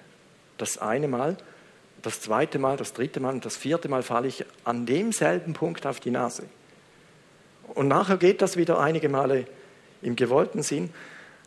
[0.58, 1.36] das eine Mal,
[2.02, 5.86] das zweite Mal, das dritte Mal und das vierte Mal falle ich an demselben Punkt
[5.86, 6.44] auf die Nase.
[7.74, 9.46] Und nachher geht das wieder einige Male
[10.02, 10.90] im gewollten Sinn.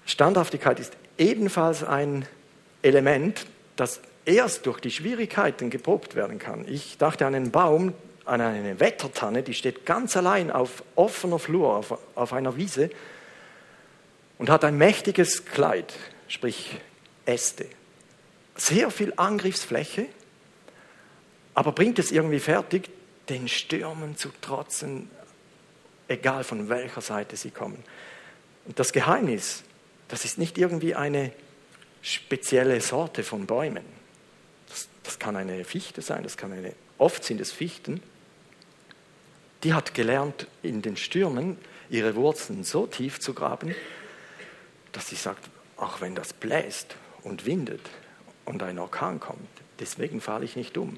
[0.06, 2.26] Standhaftigkeit ist ebenfalls ein
[2.82, 6.66] Element, das erst durch die Schwierigkeiten geprobt werden kann.
[6.68, 11.76] Ich dachte an einen Baum, an eine Wettertanne, die steht ganz allein auf offener Flur,
[11.76, 12.90] auf, auf einer Wiese.
[14.38, 15.94] und hat ein mächtiges Kleid,
[16.28, 16.78] sprich
[17.26, 17.68] Äste.
[18.56, 20.08] Sehr viel Angriffsfläche,
[21.54, 22.90] aber bringt es irgendwie fertig,
[23.30, 25.10] den Stürmen zu trotzen,
[26.08, 27.84] egal von welcher Seite sie kommen.
[28.66, 29.64] Und das Geheimnis,
[30.08, 31.32] das ist nicht irgendwie eine
[32.02, 33.86] spezielle Sorte von Bäumen.
[34.70, 38.02] Das, das kann eine Fichte sein, das kann eine, oft sind es Fichten.
[39.64, 41.58] Die hat gelernt, in den Stürmen
[41.90, 43.76] ihre Wurzeln so tief zu graben,
[44.92, 47.82] dass sie sagt, auch wenn das bläst und windet
[48.46, 50.98] und ein Orkan kommt, deswegen falle ich nicht um.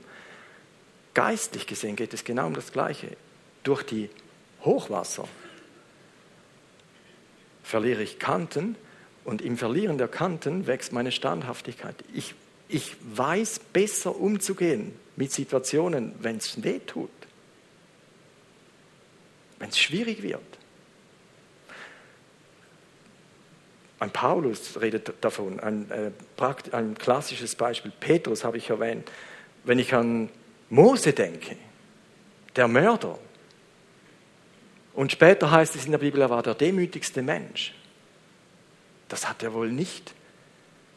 [1.13, 3.17] Geistlich gesehen geht es genau um das Gleiche.
[3.63, 4.09] Durch die
[4.63, 5.27] Hochwasser
[7.63, 8.75] verliere ich Kanten
[9.25, 11.95] und im Verlieren der Kanten wächst meine Standhaftigkeit.
[12.13, 12.35] Ich,
[12.69, 17.09] ich weiß besser umzugehen mit Situationen, wenn es weh tut,
[19.59, 20.56] wenn es schwierig wird.
[23.99, 26.11] Ein Paulus redet davon, ein, äh,
[26.71, 27.91] ein klassisches Beispiel.
[27.99, 29.11] Petrus habe ich erwähnt.
[29.63, 30.29] Wenn ich an
[30.69, 31.57] Mose denke,
[32.55, 33.17] der Mörder,
[34.93, 37.73] und später heißt es in der Bibel, er war der demütigste Mensch.
[39.09, 40.13] Das hat er wohl nicht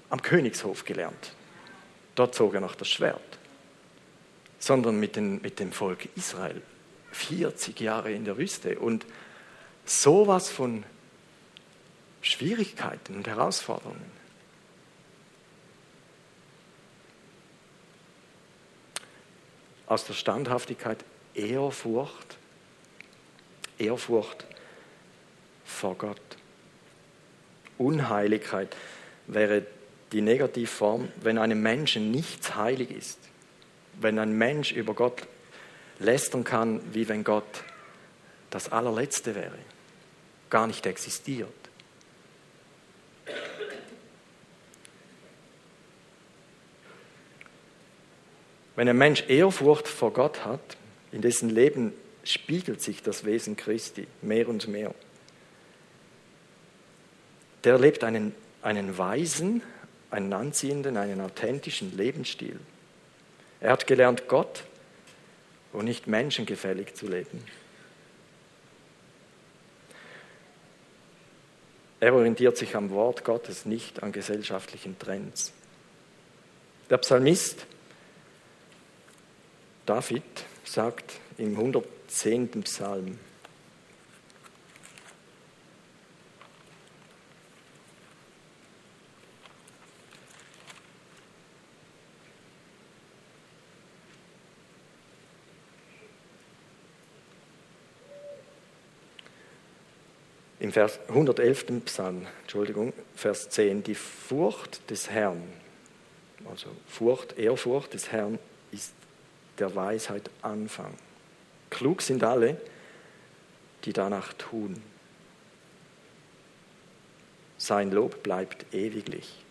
[0.09, 1.35] am Königshof gelernt.
[2.15, 3.39] Dort zog er noch das Schwert,
[4.59, 6.63] sondern mit, den, mit dem Volk Israel.
[7.13, 9.05] 40 Jahre in der Wüste und
[9.85, 10.85] sowas von
[12.23, 14.11] Schwierigkeiten und Herausforderungen.
[19.87, 21.05] Aus der Standhaftigkeit
[21.35, 22.39] Ehrfurcht
[23.81, 24.45] Ehrfurcht
[25.65, 26.21] vor Gott.
[27.79, 28.77] Unheiligkeit
[29.27, 29.65] wäre
[30.13, 33.19] die Negativform, wenn einem Menschen nichts heilig ist.
[33.99, 35.27] Wenn ein Mensch über Gott
[35.99, 37.65] lästern kann, wie wenn Gott
[38.51, 39.59] das allerletzte wäre,
[40.51, 41.49] gar nicht existiert.
[48.81, 50.79] Wenn ein Mensch Ehrfurcht vor Gott hat,
[51.13, 51.93] in dessen Leben
[52.25, 54.95] spiegelt sich das Wesen Christi mehr und mehr.
[57.65, 59.61] Der lebt einen, einen weisen,
[60.11, 62.59] einen anziehenden, einen authentischen Lebensstil.
[63.61, 64.65] Er hat gelernt, Gott
[65.75, 67.45] und nicht menschengefällig zu leben.
[72.01, 75.53] Er orientiert sich am Wort Gottes, nicht an gesellschaftlichen Trends.
[76.89, 77.67] Der Psalmist
[79.91, 80.23] David
[80.63, 83.19] sagt im 100 zehnten Psalm.
[100.61, 101.67] Im Vers 111.
[101.85, 105.43] Psalm, Entschuldigung, Vers 10, die Furcht des Herrn,
[106.49, 108.39] also Furcht, Ehrfurcht des Herrn
[108.71, 109.00] ist
[109.61, 110.95] der Weisheit Anfang.
[111.71, 112.61] Klug sind alle,
[113.85, 114.83] die danach tun.
[117.59, 119.45] Sein Lob bleibt ewiglich.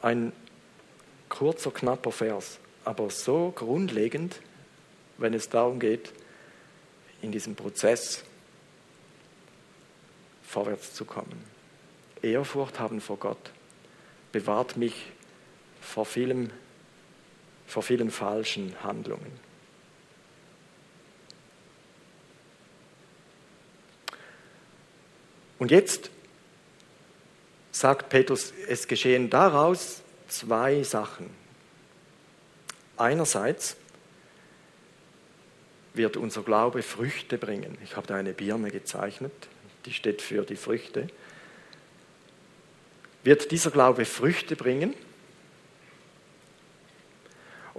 [0.00, 0.32] Ein
[1.28, 4.40] kurzer, knapper Vers, aber so grundlegend,
[5.18, 6.12] wenn es darum geht,
[7.20, 8.24] in diesem Prozess
[10.42, 11.44] vorwärts zu kommen.
[12.22, 13.50] Ehrfurcht haben vor Gott
[14.32, 14.94] bewahrt mich
[15.80, 16.50] vor vielem
[17.68, 19.30] vor vielen falschen Handlungen.
[25.58, 26.10] Und jetzt
[27.70, 31.28] sagt Petrus, es geschehen daraus zwei Sachen.
[32.96, 33.76] Einerseits
[35.94, 37.76] wird unser Glaube Früchte bringen.
[37.84, 39.32] Ich habe da eine Birne gezeichnet,
[39.84, 41.08] die steht für die Früchte.
[43.24, 44.94] Wird dieser Glaube Früchte bringen?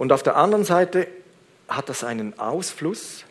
[0.00, 1.08] Und auf der anderen Seite
[1.68, 3.26] hat das einen Ausfluss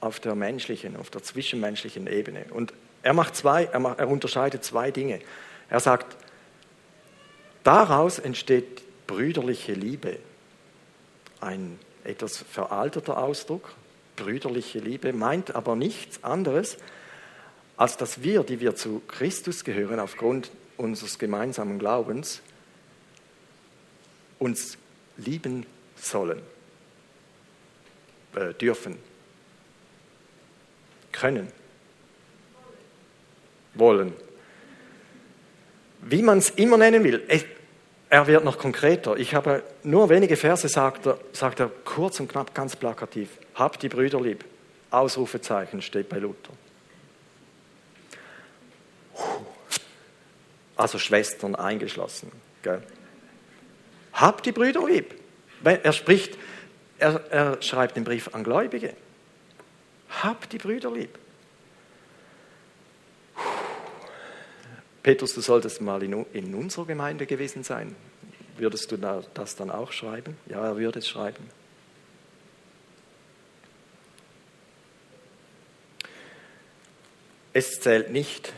[0.00, 2.46] auf der menschlichen, auf der zwischenmenschlichen Ebene.
[2.48, 2.72] Und
[3.02, 5.20] er, macht zwei, er, macht, er unterscheidet zwei Dinge.
[5.68, 6.16] Er sagt,
[7.62, 10.16] daraus entsteht brüderliche Liebe.
[11.42, 13.74] Ein etwas veralteter Ausdruck,
[14.16, 16.78] brüderliche Liebe, meint aber nichts anderes,
[17.76, 22.40] als dass wir, die wir zu Christus gehören, aufgrund unseres gemeinsamen Glaubens,
[24.38, 24.78] uns
[25.18, 25.66] lieben
[26.02, 26.42] sollen,
[28.34, 28.98] äh, dürfen,
[31.12, 31.48] können,
[33.74, 34.12] wollen.
[36.00, 37.22] Wie man es immer nennen will,
[38.10, 39.16] er wird noch konkreter.
[39.16, 43.28] Ich habe nur wenige Verse, sagt er, sagt er kurz und knapp, ganz plakativ.
[43.54, 44.44] Habt die Brüder lieb.
[44.90, 46.52] Ausrufezeichen steht bei Luther.
[50.82, 52.30] also Schwestern eingeschlossen.
[52.62, 52.82] Gell?
[54.12, 55.14] Habt die Brüder lieb.
[55.64, 56.36] Er spricht,
[56.98, 58.94] er, er schreibt den Brief an Gläubige.
[60.22, 61.18] Habt die Brüder lieb.
[65.02, 67.96] Petrus, du solltest mal in, in unserer Gemeinde gewesen sein.
[68.56, 70.36] Würdest du das dann auch schreiben?
[70.46, 71.48] Ja, er würde es schreiben.
[77.52, 78.52] Es zählt nicht,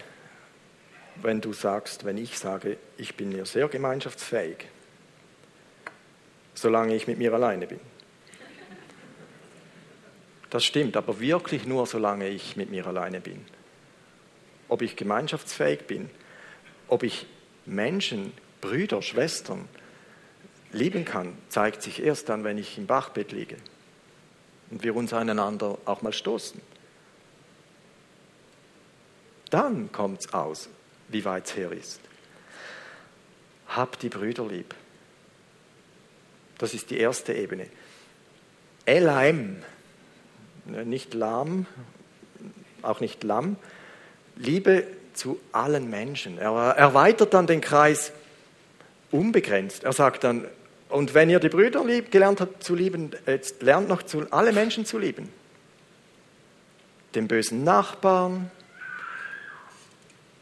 [1.17, 4.69] wenn du sagst, wenn ich sage, ich bin mir sehr gemeinschaftsfähig,
[6.55, 7.81] solange ich mit mir alleine bin.
[10.51, 13.45] Das stimmt, aber wirklich nur, solange ich mit mir alleine bin.
[14.69, 16.11] Ob ich gemeinschaftsfähig bin,
[16.89, 17.27] ob ich
[17.67, 19.69] Menschen, Brüder, Schwestern
[20.73, 23.57] lieben kann, zeigt sich erst dann, wenn ich im Bachbett liege
[24.71, 26.61] und wir uns einander auch mal stoßen.
[29.51, 30.69] Dann kommt es aus,
[31.09, 32.01] wie weit es her ist.
[33.69, 34.75] Hab die Brüder lieb.
[36.59, 37.67] Das ist die erste Ebene.
[38.87, 39.63] Elaim,
[40.67, 41.67] nicht lahm,
[42.83, 43.57] auch nicht lamm,
[44.37, 46.39] Liebe zu allen Menschen.
[46.39, 48.13] Er erweitert dann den Kreis
[49.11, 49.85] unbegrenzt.
[49.85, 50.47] Er sagt dann,
[50.89, 54.53] und wenn ihr die Brüder lieb, gelernt habt zu lieben, jetzt lernt noch zu, alle
[54.53, 55.29] Menschen zu lieben.
[57.15, 58.51] Den bösen Nachbarn,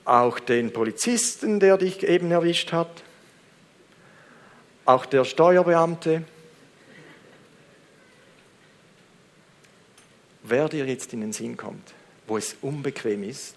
[0.04, 3.02] auch den Polizisten, der dich eben erwischt hat,
[4.84, 6.24] auch der Steuerbeamte.
[10.42, 11.94] Wer dir jetzt in den Sinn kommt,
[12.26, 13.56] wo es unbequem ist,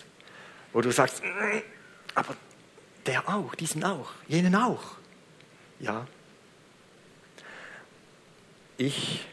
[0.71, 1.61] wo du sagst, mm,
[2.13, 2.35] aber
[3.05, 4.97] der auch, diesen auch, jenen auch.
[5.79, 6.07] Ja.
[8.77, 9.25] Ich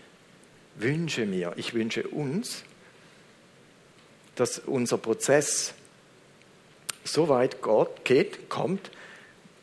[0.76, 2.64] wünsche mir, ich wünsche uns,
[4.34, 5.74] dass unser Prozess
[7.04, 7.58] so weit
[8.04, 8.90] geht, kommt,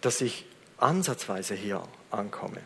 [0.02, 0.46] dass ich
[0.78, 2.62] ansatzweise hier ankomme.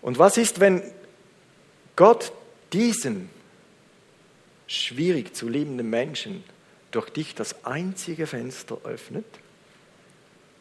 [0.00, 0.82] Und was ist, wenn
[1.96, 2.32] Gott
[2.72, 3.30] diesen
[4.66, 6.44] schwierig zu liebenden Menschen
[6.90, 9.26] durch dich das einzige Fenster öffnet,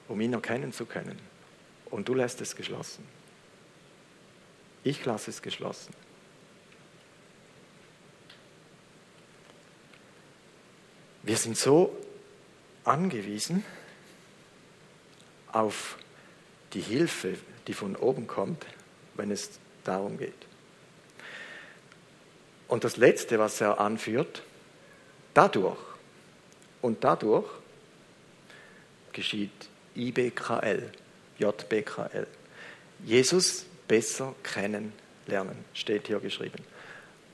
[0.08, 1.20] um ihn erkennen zu können?
[1.86, 3.06] Und du lässt es geschlossen.
[4.84, 5.94] Ich lasse es geschlossen.
[11.24, 11.96] Wir sind so
[12.86, 13.66] angewiesen
[15.52, 15.98] auf
[16.74, 17.38] die Hilfe,
[17.68, 18.66] die von oben kommt,
[19.16, 19.52] wenn es
[19.84, 20.34] darum geht.
[22.68, 24.44] Und das Letzte, was er anführt,
[25.34, 25.80] dadurch
[26.82, 27.48] und dadurch
[29.14, 29.52] geschieht
[29.96, 30.92] IBKL,
[31.40, 32.28] JBKL.
[33.06, 36.64] Jesus besser kennenlernen, steht hier geschrieben.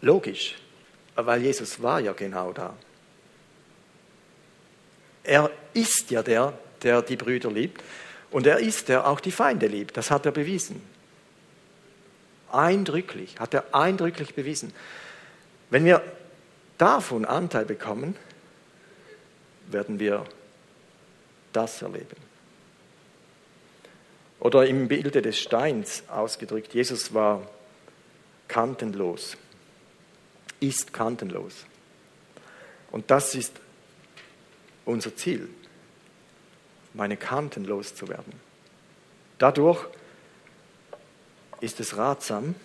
[0.01, 0.55] Logisch,
[1.15, 2.75] weil Jesus war ja genau da.
[5.23, 7.81] Er ist ja der, der die Brüder liebt.
[8.31, 9.95] Und er ist der auch die Feinde liebt.
[9.95, 10.81] Das hat er bewiesen.
[12.51, 14.73] Eindrücklich, hat er eindrücklich bewiesen.
[15.69, 16.03] Wenn wir
[16.77, 18.15] davon Anteil bekommen,
[19.67, 20.25] werden wir
[21.51, 22.17] das erleben.
[24.39, 27.47] Oder im Bilde des Steins ausgedrückt, Jesus war
[28.47, 29.37] kantenlos,
[30.59, 31.65] ist kantenlos.
[32.91, 33.53] Und das ist
[34.85, 35.49] unser Ziel,
[36.93, 38.33] meine Kanten loszuwerden.
[39.37, 39.85] Dadurch
[41.59, 42.55] ist es ratsam,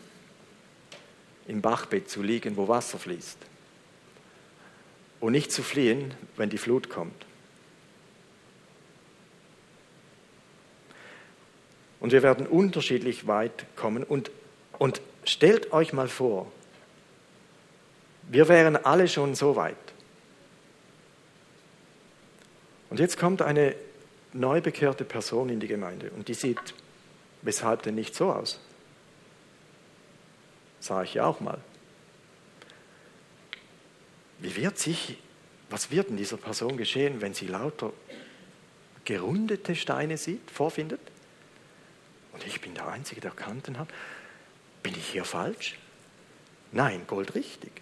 [1.46, 3.38] im Bachbett zu liegen, wo Wasser fließt
[5.20, 7.26] und nicht zu fliehen, wenn die Flut kommt.
[12.00, 14.04] Und wir werden unterschiedlich weit kommen.
[14.04, 14.30] Und,
[14.78, 16.50] und stellt euch mal vor,
[18.30, 19.76] wir wären alle schon so weit.
[22.90, 23.74] Und jetzt kommt eine
[24.32, 26.74] neu bekehrte Person in die Gemeinde und die sieht
[27.42, 28.60] weshalb denn nicht so aus?
[30.80, 31.58] Sah ich ja auch mal.
[34.38, 35.18] Wie wird sich,
[35.70, 37.92] was wird in dieser Person geschehen, wenn sie lauter
[39.04, 41.00] gerundete Steine sieht, vorfindet?
[42.32, 43.88] Und ich bin der Einzige, der Kanten hat.
[44.82, 45.76] Bin ich hier falsch?
[46.70, 47.72] Nein, goldrichtig.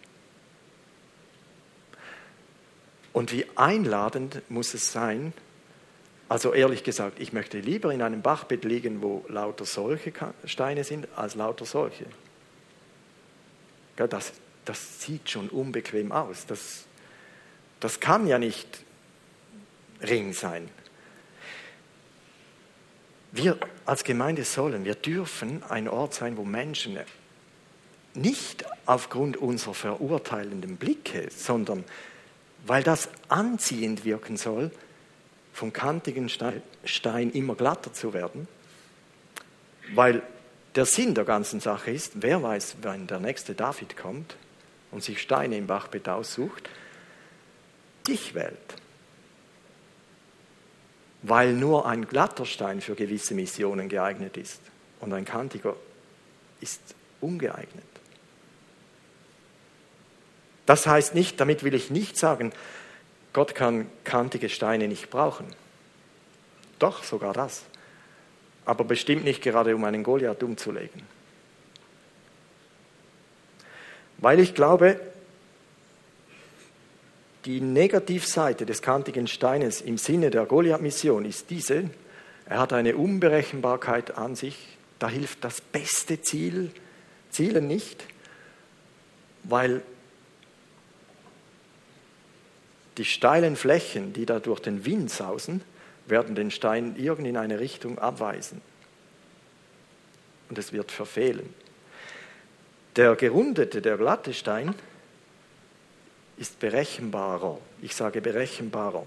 [3.12, 5.32] Und wie einladend muss es sein,
[6.29, 10.12] also ehrlich gesagt, ich möchte lieber in einem Bachbett liegen, wo lauter solche
[10.45, 12.07] Steine sind, als lauter solche.
[13.97, 14.33] Das,
[14.64, 16.47] das sieht schon unbequem aus.
[16.47, 16.85] Das,
[17.79, 18.66] das kann ja nicht
[20.03, 20.68] Ring sein.
[23.33, 26.99] Wir als Gemeinde sollen, wir dürfen ein Ort sein, wo Menschen
[28.14, 31.85] nicht aufgrund unserer verurteilenden Blicke, sondern
[32.66, 34.72] weil das anziehend wirken soll,
[35.57, 38.46] vom kantigen Stein immer glatter zu werden,
[39.94, 40.20] weil
[40.74, 44.36] der Sinn der ganzen Sache ist, wer weiß, wann der nächste David kommt
[44.90, 46.68] und sich Steine im Bachbett aussucht,
[48.07, 48.52] dich wählt.
[51.22, 54.61] Weil nur ein glatter Stein für gewisse Missionen geeignet ist
[55.00, 55.74] und ein kantiger
[56.61, 56.82] ist
[57.22, 57.84] ungeeignet.
[60.66, 62.52] Das heißt nicht, damit will ich nicht sagen,
[63.37, 65.45] Gott kann kantige Steine nicht brauchen.
[66.78, 67.64] Doch, sogar das.
[68.64, 71.03] Aber bestimmt nicht gerade, um einen Goliath umzulegen.
[74.16, 74.99] Weil ich glaube,
[77.45, 81.91] die Negativseite des kantigen Steines im Sinne der Goliath-Mission ist diese,
[82.47, 86.70] er hat eine Unberechenbarkeit an sich, da hilft das beste Ziel,
[87.30, 88.03] Zielen nicht,
[89.45, 89.82] weil
[92.99, 95.62] die steilen Flächen, die da durch den Wind sausen,
[96.07, 98.62] werden den Stein irgend in eine Richtung abweisen.
[100.49, 101.53] Und es wird verfehlen.
[102.94, 104.74] Der gerundete, der glatte Stein
[106.38, 107.59] ist berechenbarer.
[107.82, 109.05] Ich sage berechenbarer.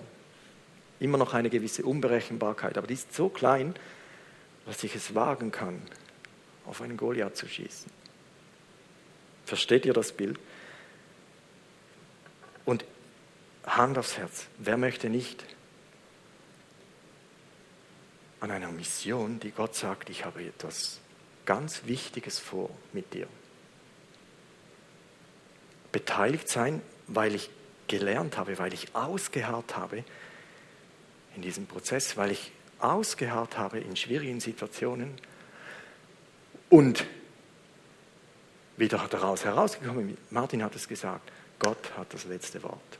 [1.00, 3.74] Immer noch eine gewisse Unberechenbarkeit, aber die ist so klein,
[4.66, 5.82] dass ich es wagen kann,
[6.66, 7.90] auf einen Goliath zu schießen.
[9.46, 10.38] Versteht ihr das Bild?
[12.66, 12.86] Und
[13.78, 15.46] Hand aufs Herz, wer möchte nicht
[18.40, 21.00] an einer Mission, die Gott sagt, ich habe etwas
[21.46, 23.28] ganz Wichtiges vor mit dir.
[25.92, 27.50] Beteiligt sein, weil ich
[27.88, 30.04] gelernt habe, weil ich ausgeharrt habe
[31.36, 35.16] in diesem Prozess, weil ich ausgeharrt habe in schwierigen Situationen
[36.70, 37.06] und
[38.78, 43.00] wieder daraus herausgekommen, Martin hat es gesagt, Gott hat das letzte Wort.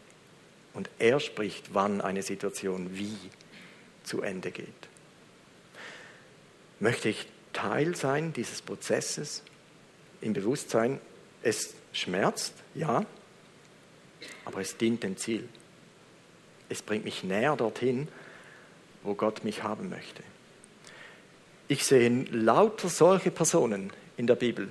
[0.74, 3.18] Und er spricht, wann eine Situation wie
[4.04, 4.68] zu Ende geht.
[6.80, 9.44] Möchte ich Teil sein dieses Prozesses
[10.22, 11.00] im Bewusstsein,
[11.44, 13.06] es schmerzt, ja,
[14.46, 15.48] aber es dient dem Ziel.
[16.70, 18.08] Es bringt mich näher dorthin,
[19.04, 20.24] wo Gott mich haben möchte.
[21.68, 24.70] Ich sehe lauter solche Personen in der Bibel,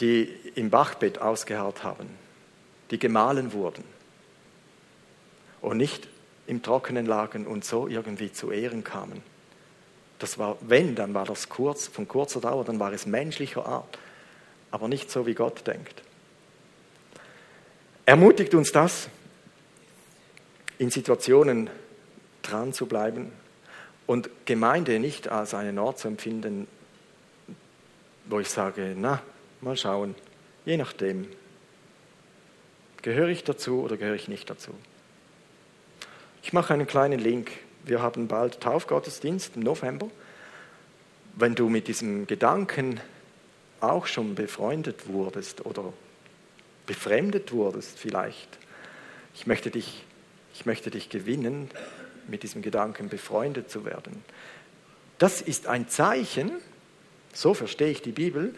[0.00, 0.24] die
[0.54, 2.08] im Bachbett ausgeharrt haben,
[2.90, 3.97] die gemahlen wurden
[5.60, 6.08] und nicht
[6.46, 9.22] im Trockenen lagen und so irgendwie zu Ehren kamen.
[10.18, 13.98] Das war, wenn, dann war das kurz, von kurzer Dauer, dann war es menschlicher Art,
[14.70, 16.02] aber nicht so, wie Gott denkt.
[18.04, 19.08] Ermutigt uns das,
[20.78, 21.68] in Situationen
[22.42, 23.32] dran zu bleiben
[24.06, 26.66] und Gemeinde nicht als einen Ort zu empfinden,
[28.24, 29.20] wo ich sage, na,
[29.60, 30.14] mal schauen,
[30.64, 31.28] je nachdem,
[33.02, 34.72] gehöre ich dazu oder gehöre ich nicht dazu.
[36.42, 37.50] Ich mache einen kleinen Link
[37.88, 40.10] wir haben bald Taufgottesdienst im November.
[41.36, 43.00] Wenn du mit diesem Gedanken
[43.80, 45.92] auch schon befreundet wurdest oder
[46.86, 48.58] befremdet wurdest vielleicht,
[49.34, 50.04] ich möchte dich,
[50.52, 51.70] ich möchte dich gewinnen,
[52.26, 54.22] mit diesem Gedanken befreundet zu werden.
[55.16, 56.50] Das ist ein Zeichen,
[57.32, 58.54] so verstehe ich die Bibel.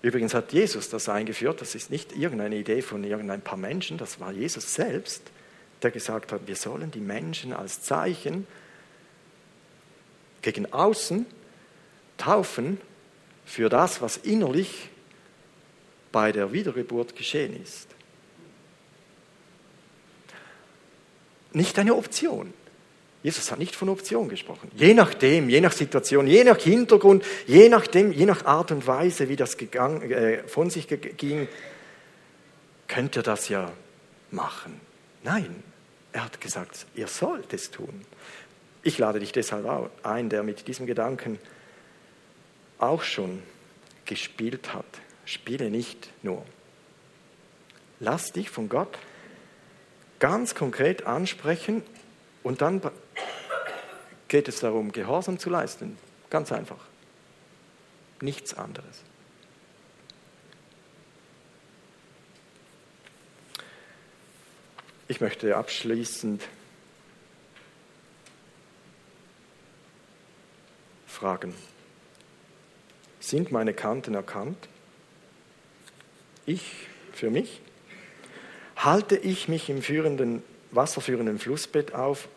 [0.00, 4.20] Übrigens hat Jesus das eingeführt, das ist nicht irgendeine Idee von irgendein paar Menschen, das
[4.20, 5.22] war Jesus selbst
[5.84, 8.46] der gesagt hat, wir sollen die Menschen als Zeichen
[10.42, 11.26] gegen außen
[12.16, 12.80] taufen
[13.44, 14.88] für das, was innerlich
[16.12, 17.88] bei der Wiedergeburt geschehen ist.
[21.52, 22.52] Nicht eine Option.
[23.22, 24.70] Jesus hat nicht von Option gesprochen.
[24.76, 29.28] Je nachdem, je nach Situation, je nach Hintergrund, je nachdem, je nach Art und Weise,
[29.30, 31.48] wie das gegangen, äh, von sich ging,
[32.86, 33.72] könnt ihr das ja
[34.30, 34.78] machen.
[35.22, 35.62] Nein,
[36.14, 38.06] er hat gesagt, ihr sollt es tun.
[38.84, 41.40] Ich lade dich deshalb ein, der mit diesem Gedanken
[42.78, 43.42] auch schon
[44.04, 44.86] gespielt hat.
[45.24, 46.46] Spiele nicht nur.
[47.98, 48.96] Lass dich von Gott
[50.20, 51.82] ganz konkret ansprechen
[52.44, 52.80] und dann
[54.28, 55.98] geht es darum, Gehorsam zu leisten.
[56.30, 56.84] Ganz einfach.
[58.20, 59.02] Nichts anderes.
[65.06, 66.42] Ich möchte abschließend
[71.06, 71.54] fragen,
[73.20, 74.68] sind meine Kanten erkannt?
[76.46, 77.60] Ich für mich?
[78.76, 82.28] Halte ich mich im führenden, wasserführenden Flussbett auf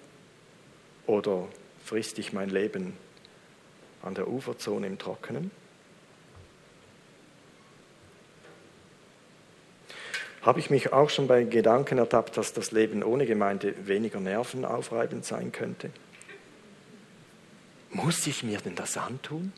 [1.05, 1.47] oder
[1.85, 2.97] frisst ich mein Leben
[4.01, 5.51] an der Uferzone im Trockenen?
[10.47, 15.25] Habe ich mich auch schon bei Gedanken ertappt, dass das Leben ohne Gemeinde weniger nervenaufreibend
[15.25, 15.89] sein könnte?
[17.89, 19.51] Muss ich mir denn das antun?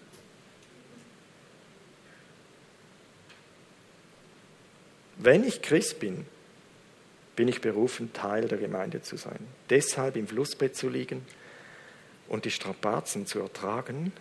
[5.18, 6.26] Wenn ich Christ bin,
[7.36, 9.46] bin ich berufen, Teil der Gemeinde zu sein.
[9.70, 11.24] Deshalb im Flussbett zu liegen
[12.28, 14.12] und die Strapazen zu ertragen,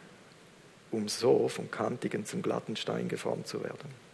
[0.91, 4.08] um so vom kantigen zum glatten Stein geformt zu werden.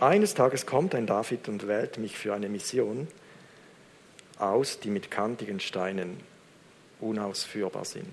[0.00, 3.08] Eines Tages kommt ein David und wählt mich für eine Mission
[4.38, 6.20] aus, die mit kantigen Steinen
[7.00, 8.06] unausführbar sind.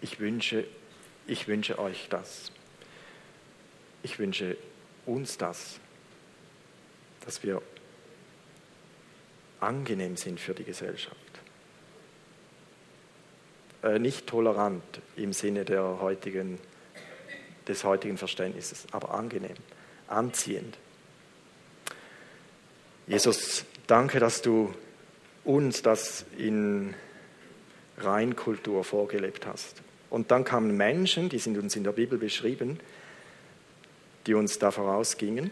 [0.00, 0.64] Ich wünsche,
[1.28, 2.50] ich wünsche euch das.
[4.02, 4.56] Ich wünsche
[5.06, 5.78] uns das,
[7.24, 7.62] dass wir
[9.60, 11.16] angenehm sind für die Gesellschaft.
[13.84, 14.82] Äh, nicht tolerant
[15.14, 16.58] im Sinne der heutigen,
[17.68, 19.54] des heutigen Verständnisses, aber angenehm
[20.10, 20.76] anziehend.
[23.06, 24.72] Jesus, danke, dass du
[25.44, 26.94] uns das in
[27.98, 29.82] Reinkultur vorgelebt hast.
[30.10, 32.80] Und dann kamen Menschen, die sind uns in der Bibel beschrieben,
[34.26, 35.50] die uns da vorausgingen.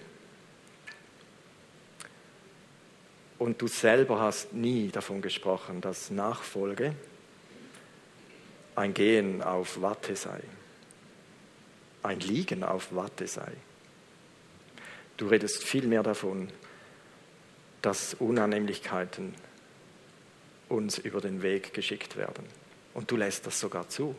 [3.39, 6.95] Und du selber hast nie davon gesprochen, dass Nachfolge
[8.75, 10.41] ein Gehen auf Watte sei,
[12.03, 13.53] ein Liegen auf Watte sei.
[15.19, 16.49] Du redest vielmehr davon,
[17.83, 19.35] dass Unannehmlichkeiten
[20.69, 22.45] uns über den Weg geschickt werden.
[22.95, 24.15] Und du lässt das sogar zu,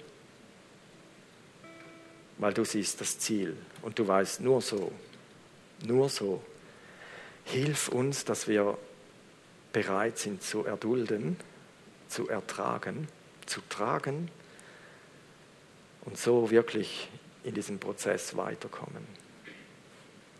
[2.37, 4.91] weil du siehst das Ziel und du weißt nur so,
[5.85, 6.43] nur so.
[7.45, 8.77] Hilf uns, dass wir
[9.71, 11.37] bereit sind zu erdulden,
[12.09, 13.07] zu ertragen,
[13.45, 14.29] zu tragen
[16.01, 17.07] und so wirklich
[17.45, 19.28] in diesem Prozess weiterkommen.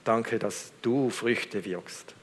[0.03, 2.15] Danke, dass du Früchte wirkst.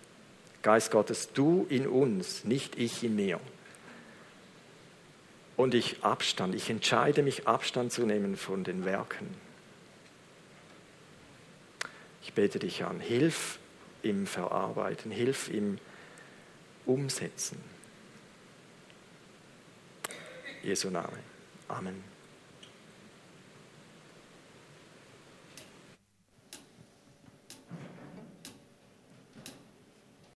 [0.63, 3.41] Geist Gottes, du in uns, nicht ich in mir.
[5.57, 9.29] Und ich Abstand, ich entscheide mich Abstand zu nehmen von den Werken.
[12.23, 13.59] Ich bete dich an, hilf
[14.03, 15.79] im Verarbeiten, hilf im
[16.85, 17.59] Umsetzen.
[20.63, 21.19] Jesu Name.
[21.69, 22.16] Amen.